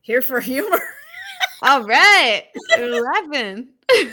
[0.02, 0.82] Here for humor.
[1.62, 2.46] All right.
[2.78, 3.70] 11.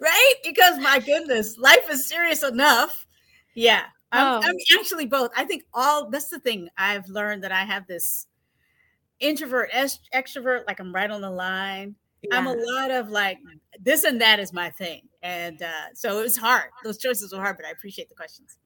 [0.00, 0.34] right?
[0.44, 3.06] Because my goodness, life is serious enough.
[3.54, 3.84] Yeah.
[4.12, 4.40] I'm, oh.
[4.44, 5.30] I'm actually both.
[5.34, 8.26] I think all that's the thing I've learned that I have this
[9.20, 11.96] introvert, extrovert, like I'm right on the line.
[12.22, 12.36] Yeah.
[12.36, 13.38] I'm a lot of like
[13.80, 15.08] this and that is my thing.
[15.22, 16.70] And uh, so it was hard.
[16.84, 18.56] Those choices were hard, but I appreciate the questions.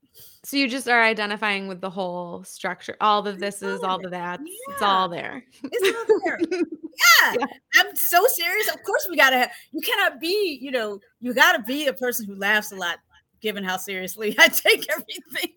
[0.45, 4.09] So you just are identifying with the whole structure, all the this is, all the
[4.11, 4.41] that.
[4.41, 4.73] Yeah.
[4.73, 5.45] It's all there.
[5.63, 6.39] It's all there.
[6.51, 7.35] yeah.
[7.41, 7.47] yeah.
[7.77, 8.69] I'm so serious.
[8.69, 9.51] Of course, we gotta have.
[9.73, 10.59] You cannot be.
[10.61, 12.99] You know, you gotta be a person who laughs a lot,
[13.41, 15.53] given how seriously I take everything.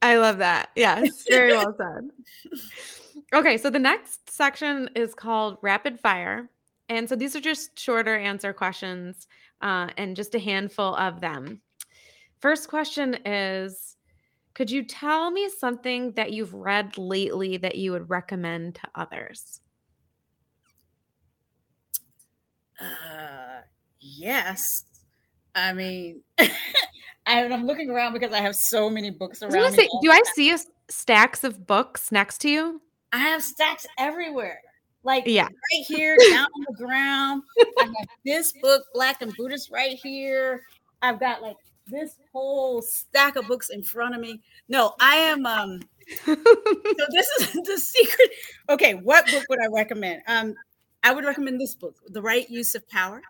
[0.00, 0.70] I love that.
[0.76, 2.52] Yes, very well said.
[3.34, 6.48] Okay, so the next section is called rapid fire.
[6.88, 9.26] And so these are just shorter answer questions
[9.60, 11.60] uh, and just a handful of them.
[12.40, 13.96] First question is
[14.54, 19.60] Could you tell me something that you've read lately that you would recommend to others?
[22.80, 23.62] Uh,
[24.00, 24.84] yes.
[25.54, 26.48] I mean, I,
[27.26, 29.56] am looking around because I have so many books around.
[29.56, 30.54] I say, do I see
[30.88, 32.80] stacks of books next to you?
[33.12, 34.60] I have stacks everywhere.
[35.04, 35.44] Like yeah.
[35.44, 37.42] right here, down on the ground.
[37.78, 40.62] I have this book, Black and Buddhist, right here.
[41.02, 44.40] I've got like this whole stack of books in front of me.
[44.68, 45.80] No, I am um
[46.24, 46.34] so
[47.10, 48.30] this is the secret.
[48.68, 50.22] Okay, what book would I recommend?
[50.26, 50.54] Um,
[51.02, 53.22] I would recommend this book, The Right Use of Power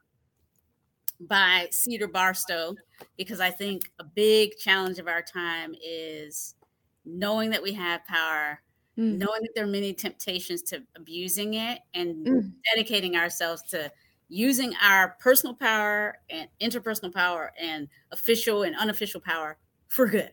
[1.21, 2.75] by Cedar Barstow,
[3.17, 6.55] because I think a big challenge of our time is
[7.05, 8.61] knowing that we have power
[8.99, 9.19] mm.
[9.19, 12.53] knowing that there are many temptations to abusing it and mm.
[12.75, 13.91] dedicating ourselves to
[14.29, 19.57] using our personal power and interpersonal power and official and unofficial power
[19.89, 20.33] for good.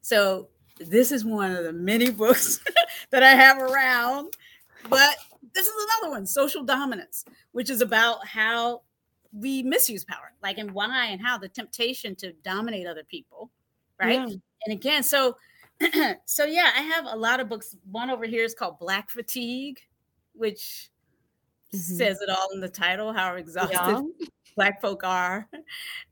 [0.00, 0.48] So
[0.78, 2.60] this is one of the many books
[3.10, 4.32] that I have around.
[4.88, 5.16] But
[5.54, 8.82] this is another one, Social Dominance, which is about how
[9.32, 13.50] we misuse power, like and why and how the temptation to dominate other people,
[14.00, 14.20] right?
[14.28, 14.36] Yeah.
[14.64, 15.36] And again, so
[16.24, 17.76] so yeah, I have a lot of books.
[17.90, 19.78] One over here is called Black Fatigue,
[20.34, 20.90] which
[21.72, 21.78] mm-hmm.
[21.78, 24.02] says it all in the title how exhausted yeah.
[24.56, 25.48] black folk are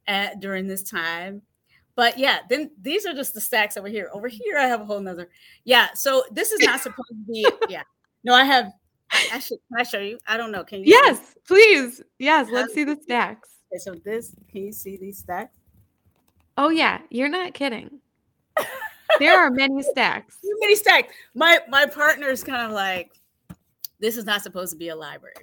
[0.07, 1.43] at during this time.
[1.97, 4.11] But yeah, then these are just the stacks over here.
[4.13, 5.31] Over here, I have a whole nother.
[5.65, 7.47] Yeah, so this is not supposed to be.
[7.69, 7.83] Yeah,
[8.25, 8.73] no, I have.
[9.11, 9.59] I, I should.
[9.69, 10.19] Can I show you?
[10.27, 10.65] I don't know.
[10.65, 10.87] Can you?
[10.87, 11.35] Yes, see?
[11.47, 12.03] please.
[12.19, 13.49] Yes, let's see the stacks.
[13.73, 14.35] Okay, so this.
[14.51, 15.57] Can you see these stacks?
[16.57, 17.99] Oh yeah, you're not kidding
[19.19, 20.39] there are many stacks.
[20.61, 21.13] Many stacks.
[21.35, 23.13] My my partner is kind of like,
[24.01, 25.35] this is not supposed to be a library.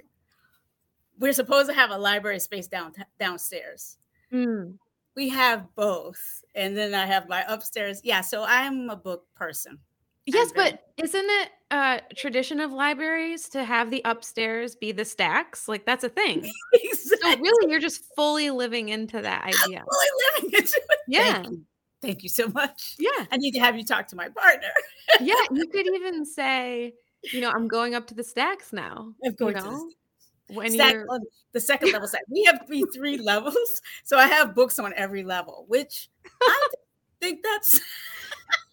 [1.18, 3.96] We're supposed to have a library space down downstairs.
[4.32, 4.74] Mm.
[5.14, 8.00] We have both, and then I have my upstairs.
[8.02, 9.78] Yeah, so I'm a book person.
[10.24, 15.66] Yes, but isn't it a tradition of libraries to have the upstairs be the stacks?
[15.66, 16.50] Like that's a thing.
[16.72, 17.08] exactly.
[17.22, 19.78] So really, you're just fully living into that idea.
[19.78, 20.98] I'm fully living into it.
[21.06, 21.44] Yeah.
[22.02, 22.96] Thank you so much.
[22.98, 23.26] Yeah.
[23.30, 24.68] I need to have you talk to my partner.
[25.20, 25.34] yeah.
[25.52, 26.94] You could even say,
[27.32, 29.14] you know, I'm going up to the stacks now.
[29.24, 29.54] Of course.
[29.56, 29.90] You know?
[30.48, 31.06] When Stack, you're
[31.52, 32.22] the second level set.
[32.28, 33.80] We have three three levels.
[34.04, 36.10] So I have books on every level, which
[36.42, 36.68] I
[37.20, 37.80] think that's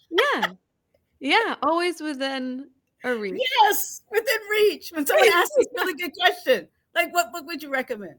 [0.09, 0.53] yeah.
[1.19, 1.55] Yeah.
[1.61, 2.69] Always within
[3.03, 3.41] a reach.
[3.61, 4.89] Yes, within reach.
[4.93, 8.15] When someone asks this really good question, like what book would you recommend?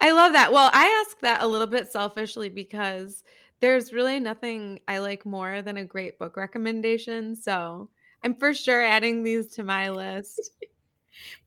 [0.00, 0.52] I love that.
[0.52, 3.22] Well, I ask that a little bit selfishly because
[3.64, 7.34] there's really nothing I like more than a great book recommendation.
[7.34, 7.88] So
[8.22, 10.50] I'm for sure adding these to my list.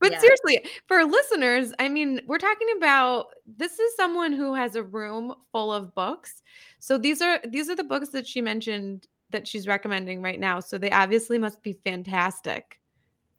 [0.00, 0.18] But Yeah.
[0.18, 5.34] seriously, for listeners, I mean, we're talking about this is someone who has a room
[5.52, 6.42] full of books.
[6.80, 10.58] So these are these are the books that she mentioned that she's recommending right now.
[10.60, 12.80] So they obviously must be fantastic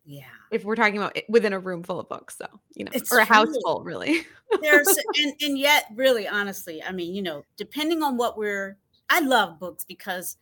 [0.06, 0.24] Yeah.
[0.52, 2.38] if we're talking about within a room full of books.
[2.38, 4.26] So, you know, It's or a house full, really.
[4.62, 4.88] There's
[5.20, 8.78] and, and yet really honestly, I mean, you know, depending on what we're
[9.10, 10.38] I love books because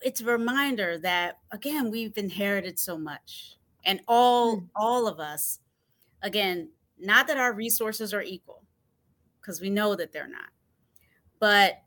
[0.00, 3.56] it's a reminder that again, we've inherited so much.
[3.84, 4.68] And all Mm.
[4.74, 5.60] all of us,
[6.22, 8.64] again, not that our resources are equal,
[9.40, 10.48] because we know that they're not.
[11.38, 11.82] But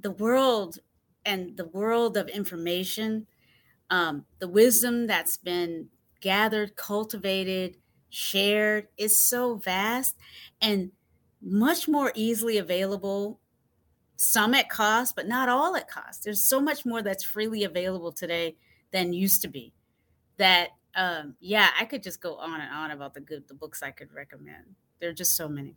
[0.00, 0.78] the world
[1.24, 3.26] and the world of information,
[3.90, 5.88] um, the wisdom that's been
[6.20, 7.76] gathered, cultivated,
[8.10, 10.16] shared is so vast
[10.60, 10.92] and
[11.40, 13.40] much more easily available.
[14.16, 16.24] Some at cost, but not all at cost.
[16.24, 18.56] There's so much more that's freely available today
[18.90, 19.72] than used to be.
[20.38, 23.82] That um, yeah, I could just go on and on about the good the books
[23.82, 24.74] I could recommend.
[24.98, 25.76] There are just so many.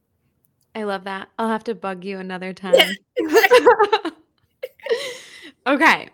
[0.73, 1.29] I love that.
[1.37, 2.97] I'll have to bug you another time.
[5.67, 6.09] Okay.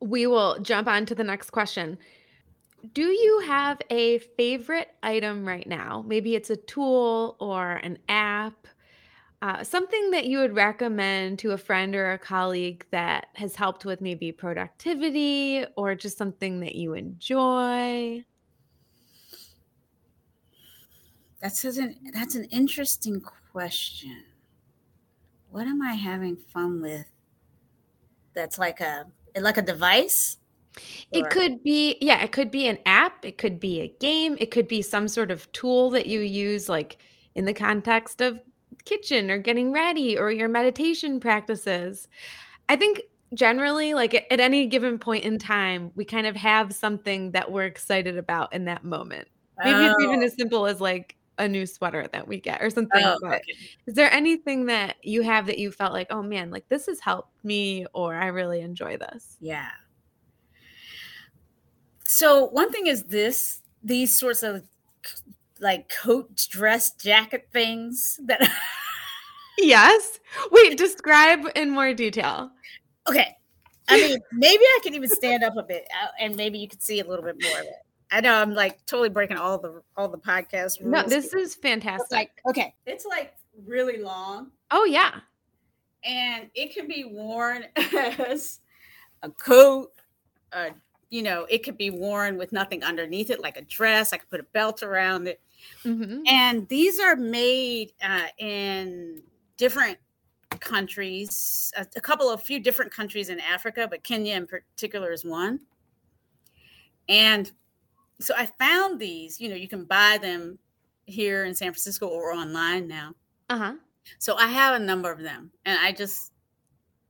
[0.00, 1.98] We will jump on to the next question.
[2.92, 6.04] Do you have a favorite item right now?
[6.06, 8.68] Maybe it's a tool or an app,
[9.42, 13.84] uh, something that you would recommend to a friend or a colleague that has helped
[13.84, 18.24] with maybe productivity or just something that you enjoy?
[21.40, 24.24] That's an that's an interesting question.
[25.50, 27.10] What am I having fun with?
[28.32, 29.10] That's like a
[29.40, 30.36] like a device.
[31.10, 34.36] It Or- could be, yeah, it could be an app, it could be a game,
[34.40, 36.98] it could be some sort of tool that you use, like
[37.34, 38.40] in the context of
[38.84, 42.08] kitchen or getting ready or your meditation practices.
[42.68, 43.02] I think
[43.34, 47.64] generally, like at, any given point in time, we kind of have something that we're
[47.64, 49.28] excited about in that moment.
[49.62, 50.02] Maybe it's oh.
[50.04, 53.02] even Oh, as simple as like a new sweater that we get or something.
[53.04, 53.40] oh, okay.
[53.86, 57.00] is there anything that you have that you felt like, oh man, like this has
[57.00, 59.36] helped me or I really enjoy this?
[59.40, 59.70] Yeah.
[62.04, 64.64] So one thing is this: these sorts of
[65.60, 68.50] like coat, dress, jacket things that.
[69.58, 70.20] Yes.
[70.52, 72.50] Wait, describe in more detail.
[73.08, 73.36] okay,
[73.88, 76.82] I mean, maybe I can even stand up a bit, uh, and maybe you could
[76.82, 77.82] see a little bit more of it.
[78.10, 80.92] I know I'm like totally breaking all the all the podcast rules.
[80.92, 82.02] No, this is fantastic.
[82.04, 83.34] It's like okay, it's like
[83.66, 85.20] really long, oh yeah.
[86.04, 88.60] and it can be worn as
[89.22, 89.92] a coat.
[90.52, 90.70] Uh,
[91.10, 94.12] you know, it could be worn with nothing underneath it, like a dress.
[94.12, 95.40] I could put a belt around it.
[95.82, 99.22] hmm and these are made uh, in
[99.56, 99.98] different
[100.60, 105.24] countries a, a couple of few different countries in africa but kenya in particular is
[105.24, 105.60] one
[107.08, 107.52] and
[108.20, 110.58] so i found these you know you can buy them
[111.06, 113.12] here in san francisco or online now
[113.50, 113.74] Uh-huh.
[114.18, 116.32] so i have a number of them and i just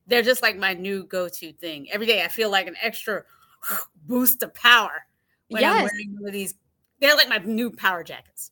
[0.06, 3.22] they're just like my new go-to thing every day i feel like an extra
[4.06, 5.06] boost of power
[5.48, 6.54] when i'm wearing one of these
[7.00, 8.50] they're like my new power jackets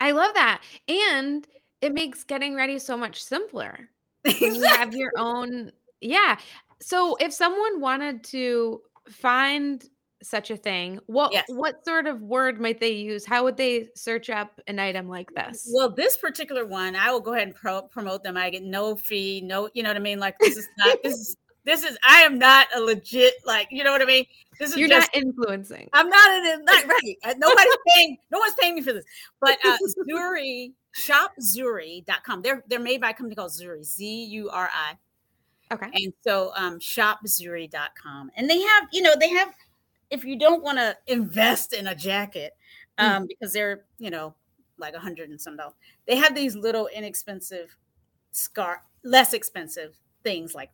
[0.00, 0.60] I love that.
[0.88, 1.46] And
[1.80, 3.88] it makes getting ready so much simpler.
[4.24, 5.70] When you have your own
[6.00, 6.36] yeah.
[6.80, 9.82] So if someone wanted to find
[10.24, 11.44] such a thing, what Yes.
[11.48, 13.24] what sort of word might they use?
[13.24, 15.70] How would they search up an item like this?
[15.72, 18.36] Well, this particular one, I will go ahead and pro- promote them.
[18.36, 20.18] I get no fee, no, you know what I mean.
[20.18, 23.84] Like this is not this is this is I am not a legit like you
[23.84, 24.26] know what I mean.
[24.58, 25.88] This is You're just not influencing.
[25.92, 27.16] I'm not in not right.
[27.38, 28.18] Nobody's paying.
[28.30, 29.04] No one's paying me for this.
[29.40, 29.76] But uh,
[30.08, 32.42] Zuri shopzuri.com.
[32.42, 34.94] They're they're made by a company called Zuri Z U R I.
[35.72, 35.88] Okay.
[35.94, 38.30] And so um shopzuri.com.
[38.36, 39.52] And they have, you know, they have
[40.14, 42.52] if you don't want to invest in a jacket,
[42.98, 44.34] um, because they're, you know,
[44.78, 45.74] like a hundred and some dollars,
[46.06, 47.76] they have these little inexpensive
[48.32, 50.70] scar less expensive things like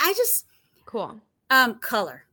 [0.00, 0.46] I just
[0.86, 1.20] Cool.
[1.50, 2.24] um color.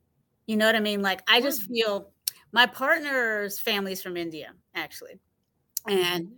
[0.47, 1.01] You know what I mean?
[1.01, 2.11] Like I just feel
[2.51, 5.19] my partner's family is from India, actually.
[5.87, 6.33] And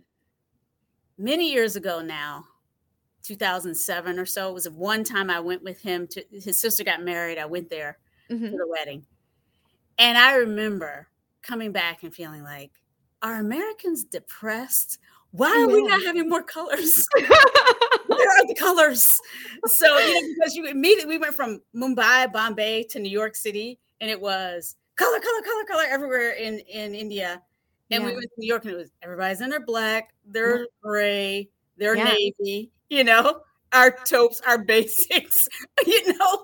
[1.18, 2.44] many years ago now,
[3.22, 7.02] 2007 or so, it was one time I went with him to his sister got
[7.02, 7.38] married.
[7.38, 7.98] I went there
[8.30, 8.50] Mhm.
[8.50, 9.06] for the wedding.
[10.02, 11.06] And I remember
[11.42, 12.72] coming back and feeling like,
[13.22, 14.98] are Americans depressed?
[15.30, 17.06] Why are we not having more colors?
[17.14, 19.16] Where are the colors?
[19.66, 23.78] So, you know, because you immediately we went from Mumbai, Bombay to New York City,
[24.00, 27.40] and it was color, color, color, color everywhere in in India.
[27.92, 31.48] And we went to New York, and it was everybody's in their black, they're gray,
[31.76, 32.12] they're Yeah.
[32.12, 33.42] navy, you know,
[33.72, 35.46] our taupes, our basics,
[35.86, 36.42] you know,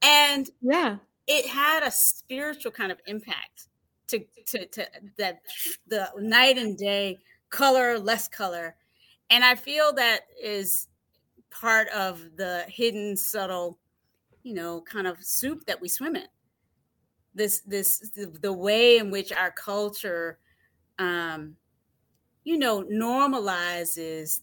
[0.00, 0.98] and yeah.
[1.30, 3.68] It had a spiritual kind of impact
[4.08, 5.40] to to, to that
[5.86, 7.18] the night and day
[7.48, 8.74] color less color.
[9.30, 10.88] And i feel that is
[11.50, 13.78] part of the hidden subtle
[14.42, 16.26] you know kind of soup that we swim in.
[17.32, 20.38] This this the, the way in which our culture
[20.98, 21.54] um
[22.42, 24.40] you know normalizes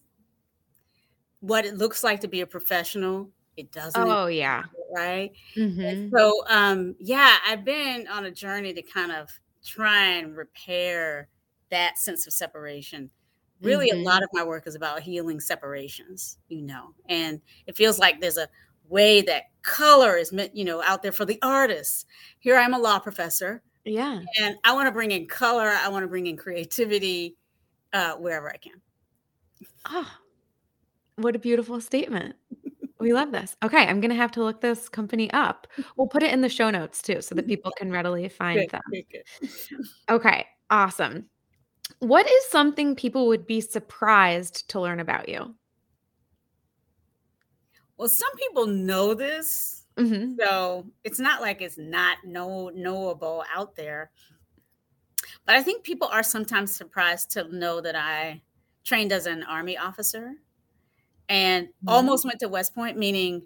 [1.42, 4.64] what it looks like to be a professional it doesn't oh yeah.
[4.96, 5.32] right?
[5.58, 6.16] Mm-hmm.
[6.16, 9.30] so um yeah i've been on a journey to kind of
[9.66, 11.28] try and repair
[11.70, 13.10] that sense of separation.
[13.62, 14.02] Really mm-hmm.
[14.02, 18.22] a lot of my work is about healing separations you know and it feels like
[18.22, 18.48] there's a
[18.88, 22.06] way that color is meant you know out there for the artists
[22.38, 24.22] here i'm a law professor yeah.
[24.40, 27.36] and i want to bring in color i want to bring in creativity
[27.94, 28.80] uh wherever i can.
[29.88, 30.08] Oh
[31.16, 32.36] what a beautiful statement
[33.00, 33.56] we love this.
[33.64, 35.68] Okay, I'm gonna have to look this company up.
[35.96, 38.70] We'll put it in the show notes too, so that people can readily find good,
[38.70, 38.82] them.
[38.92, 39.50] Good, good.
[40.10, 41.26] Okay, awesome.
[42.00, 45.56] What is something people would be surprised to learn about you?
[47.98, 50.36] Well, some people know this, mm-hmm.
[50.40, 54.12] so it's not like it's not know knowable out there.
[55.46, 58.42] But I think people are sometimes surprised to know that I
[58.84, 60.34] trained as an army officer
[61.30, 61.90] and mm-hmm.
[61.90, 63.44] almost went to West Point, meaning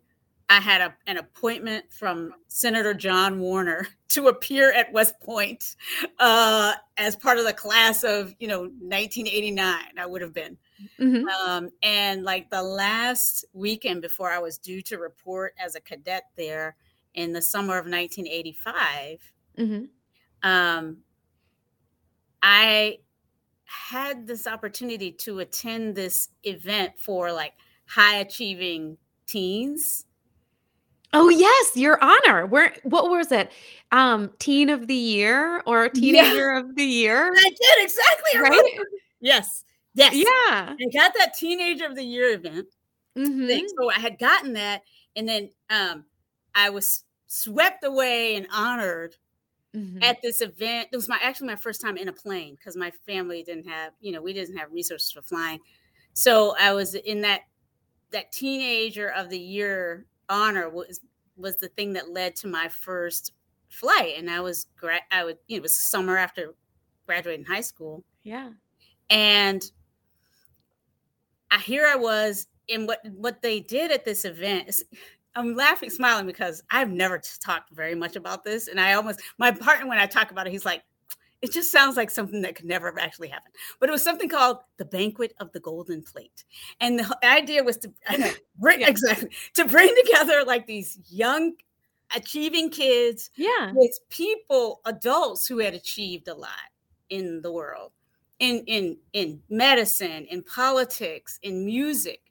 [0.49, 5.75] I had a, an appointment from Senator John Warner to appear at West Point
[6.19, 9.79] uh, as part of the class of, you know, 1989.
[9.97, 10.57] I would have been.
[10.99, 11.27] Mm-hmm.
[11.27, 16.23] Um, and like the last weekend before I was due to report as a cadet
[16.35, 16.75] there
[17.13, 19.19] in the summer of 1985,
[19.57, 20.49] mm-hmm.
[20.49, 20.97] um,
[22.41, 22.97] I
[23.63, 27.53] had this opportunity to attend this event for like
[27.87, 30.05] high achieving teens.
[31.13, 32.45] Oh yes, your honor.
[32.45, 33.51] Where what was it?
[33.91, 36.59] Um, teen of the year or teenager yeah.
[36.59, 37.31] of the year?
[37.37, 38.79] I did exactly right.
[39.19, 40.25] Yes, yes, yeah.
[40.73, 42.67] I got that teenager of the year event.
[43.17, 43.65] Mm-hmm.
[43.77, 44.83] So I had gotten that,
[45.15, 46.05] and then um,
[46.55, 49.15] I was swept away and honored
[49.75, 50.03] mm-hmm.
[50.03, 50.89] at this event.
[50.91, 53.93] It was my actually my first time in a plane because my family didn't have,
[53.99, 55.59] you know, we didn't have resources for flying.
[56.13, 57.41] So I was in that
[58.11, 60.99] that teenager of the year honor was
[61.37, 63.33] was the thing that led to my first
[63.69, 64.15] flight.
[64.17, 66.53] And i was gra- i would you know, it was summer after
[67.05, 68.03] graduating high school.
[68.23, 68.51] Yeah.
[69.09, 69.63] And
[71.49, 74.69] I, here i was in what what they did at this event.
[74.69, 74.85] Is,
[75.35, 78.67] i'm laughing smiling because i've never talked very much about this.
[78.67, 80.83] And i almost my partner when i talk about it he's like
[81.41, 83.55] it just sounds like something that could never have actually happened.
[83.79, 86.43] But it was something called the Banquet of the Golden Plate.
[86.79, 87.91] And the idea was to
[88.59, 88.89] bring yeah.
[88.89, 91.53] exactly to bring together like these young
[92.15, 93.71] achieving kids yeah.
[93.73, 96.51] with people, adults who had achieved a lot
[97.09, 97.91] in the world.
[98.39, 102.21] In in in medicine, in politics, in music.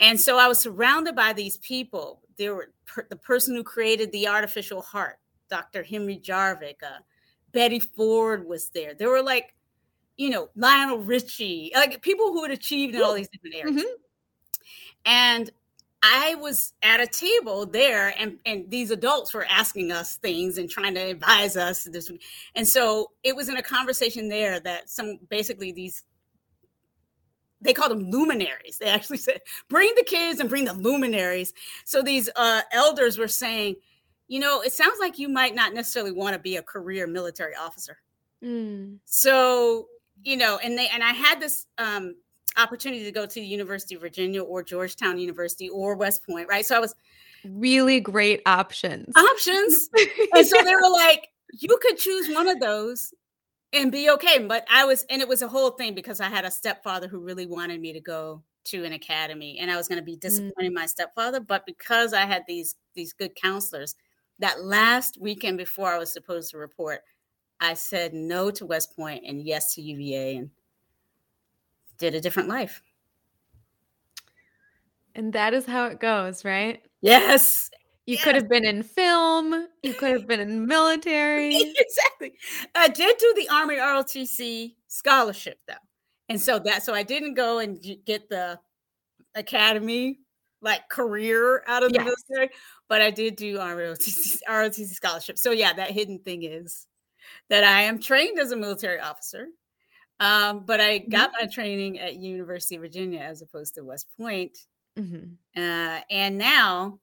[0.00, 2.22] And so I was surrounded by these people.
[2.36, 5.18] There were per, the person who created the artificial heart,
[5.50, 5.82] Dr.
[5.82, 7.00] Henry Jarvik, uh,
[7.52, 8.94] Betty Ford was there.
[8.94, 9.54] There were like,
[10.16, 13.82] you know, Lionel Richie, like people who had achieved in all these different areas.
[13.82, 13.94] Mm-hmm.
[15.06, 15.50] And
[16.02, 20.70] I was at a table there, and, and these adults were asking us things and
[20.70, 21.84] trying to advise us.
[21.84, 22.10] This,
[22.54, 26.04] and so it was in a conversation there that some basically these
[27.60, 28.78] they called them luminaries.
[28.78, 31.52] They actually said, "Bring the kids and bring the luminaries."
[31.84, 33.76] So these uh, elders were saying,
[34.28, 37.54] you know, it sounds like you might not necessarily want to be a career military
[37.54, 37.98] officer.
[38.44, 38.98] Mm.
[39.06, 39.88] So,
[40.22, 42.14] you know, and they and I had this um,
[42.56, 46.64] opportunity to go to the University of Virginia or Georgetown University or West Point, right?
[46.64, 46.94] So I was
[47.44, 49.14] really great options.
[49.16, 49.88] Options.
[50.34, 53.14] and so they were like, you could choose one of those
[53.72, 54.44] and be okay.
[54.46, 57.20] But I was, and it was a whole thing because I had a stepfather who
[57.20, 60.72] really wanted me to go to an academy and I was going to be disappointing
[60.72, 60.74] mm.
[60.74, 61.40] my stepfather.
[61.40, 63.94] But because I had these these good counselors,
[64.38, 67.00] that last weekend before I was supposed to report,
[67.60, 70.50] I said no to West Point and yes to UVA and
[71.98, 72.82] did a different life.
[75.14, 76.80] And that is how it goes, right?
[77.00, 77.70] Yes.
[78.06, 78.24] You yes.
[78.24, 79.66] could have been in film.
[79.82, 81.54] You could have been in military.
[81.76, 82.34] exactly.
[82.74, 85.74] I did do the Army ROTC scholarship though.
[86.28, 88.60] And so that so I didn't go and get the
[89.34, 90.20] academy
[90.60, 92.14] like career out of the yes.
[92.30, 92.50] military,
[92.88, 95.38] but I did do ROTC, ROTC scholarship.
[95.38, 96.86] So yeah, that hidden thing is
[97.48, 99.46] that I am trained as a military officer,
[100.20, 101.44] um, but I got mm-hmm.
[101.44, 104.56] my training at University of Virginia as opposed to West Point.
[104.98, 105.60] Mm-hmm.
[105.60, 106.98] Uh, and now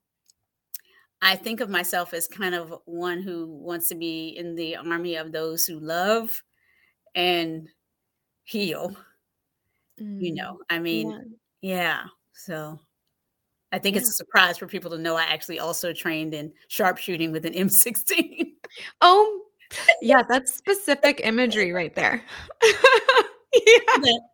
[1.22, 5.16] I think of myself as kind of one who wants to be in the army
[5.16, 6.44] of those who love
[7.14, 7.70] and
[8.44, 8.96] heal.
[10.00, 10.22] Mm.
[10.22, 11.76] You know, I mean, yeah.
[11.76, 12.04] yeah.
[12.34, 12.80] So
[13.72, 14.02] I think yeah.
[14.02, 17.54] it's a surprise for people to know I actually also trained in sharpshooting with an
[17.54, 18.52] M16.
[19.02, 19.42] Oh,
[20.02, 22.24] yeah, that's specific imagery right there.
[22.64, 22.70] yeah,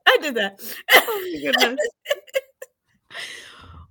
[0.07, 0.59] I did that.
[0.93, 1.79] Oh my goodness.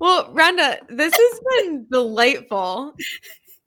[0.01, 2.95] Well, Rhonda, this has been delightful.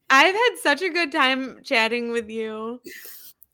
[0.10, 2.80] I've had such a good time chatting with you.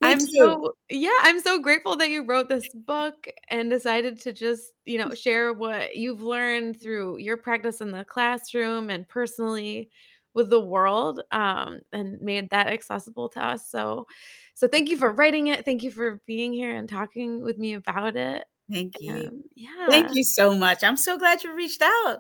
[0.02, 0.26] Me I'm too.
[0.28, 4.98] so yeah, I'm so grateful that you wrote this book and decided to just, you
[4.98, 9.90] know, share what you've learned through your practice in the classroom and personally
[10.34, 13.70] with the world um, and made that accessible to us.
[13.70, 14.08] So
[14.54, 15.66] so thank you for writing it.
[15.66, 18.46] Thank you for being here and talking with me about it.
[18.72, 19.14] Thank you.
[19.14, 19.88] Um, yeah.
[19.90, 20.84] Thank you so much.
[20.84, 22.20] I'm so glad you reached out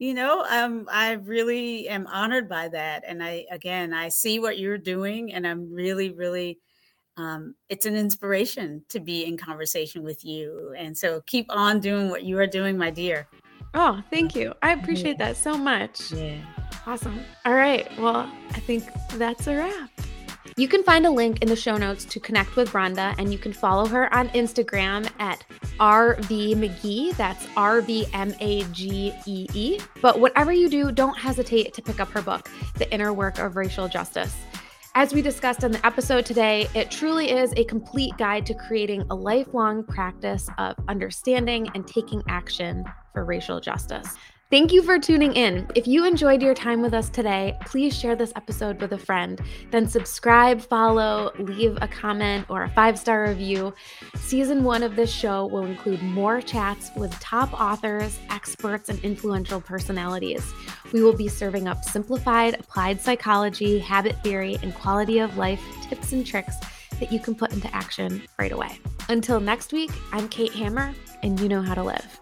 [0.00, 4.58] you know um, i really am honored by that and i again i see what
[4.58, 6.58] you're doing and i'm really really
[7.16, 12.10] um, it's an inspiration to be in conversation with you and so keep on doing
[12.10, 13.26] what you are doing my dear
[13.74, 15.26] oh thank you i appreciate yeah.
[15.26, 16.36] that so much yeah
[16.86, 18.84] awesome all right well i think
[19.16, 19.90] that's a wrap
[20.56, 23.38] you can find a link in the show notes to connect with Rhonda, and you
[23.38, 25.44] can follow her on Instagram at
[25.80, 27.10] RV Magee.
[27.12, 29.80] That's R V M A G E E.
[30.00, 33.56] But whatever you do, don't hesitate to pick up her book, The Inner Work of
[33.56, 34.36] Racial Justice.
[34.96, 39.02] As we discussed in the episode today, it truly is a complete guide to creating
[39.10, 44.14] a lifelong practice of understanding and taking action for racial justice.
[44.54, 45.66] Thank you for tuning in.
[45.74, 49.40] If you enjoyed your time with us today, please share this episode with a friend.
[49.72, 53.74] Then subscribe, follow, leave a comment, or a five star review.
[54.14, 59.60] Season one of this show will include more chats with top authors, experts, and influential
[59.60, 60.54] personalities.
[60.92, 66.12] We will be serving up simplified applied psychology, habit theory, and quality of life tips
[66.12, 66.54] and tricks
[67.00, 68.78] that you can put into action right away.
[69.08, 70.94] Until next week, I'm Kate Hammer,
[71.24, 72.20] and you know how to live.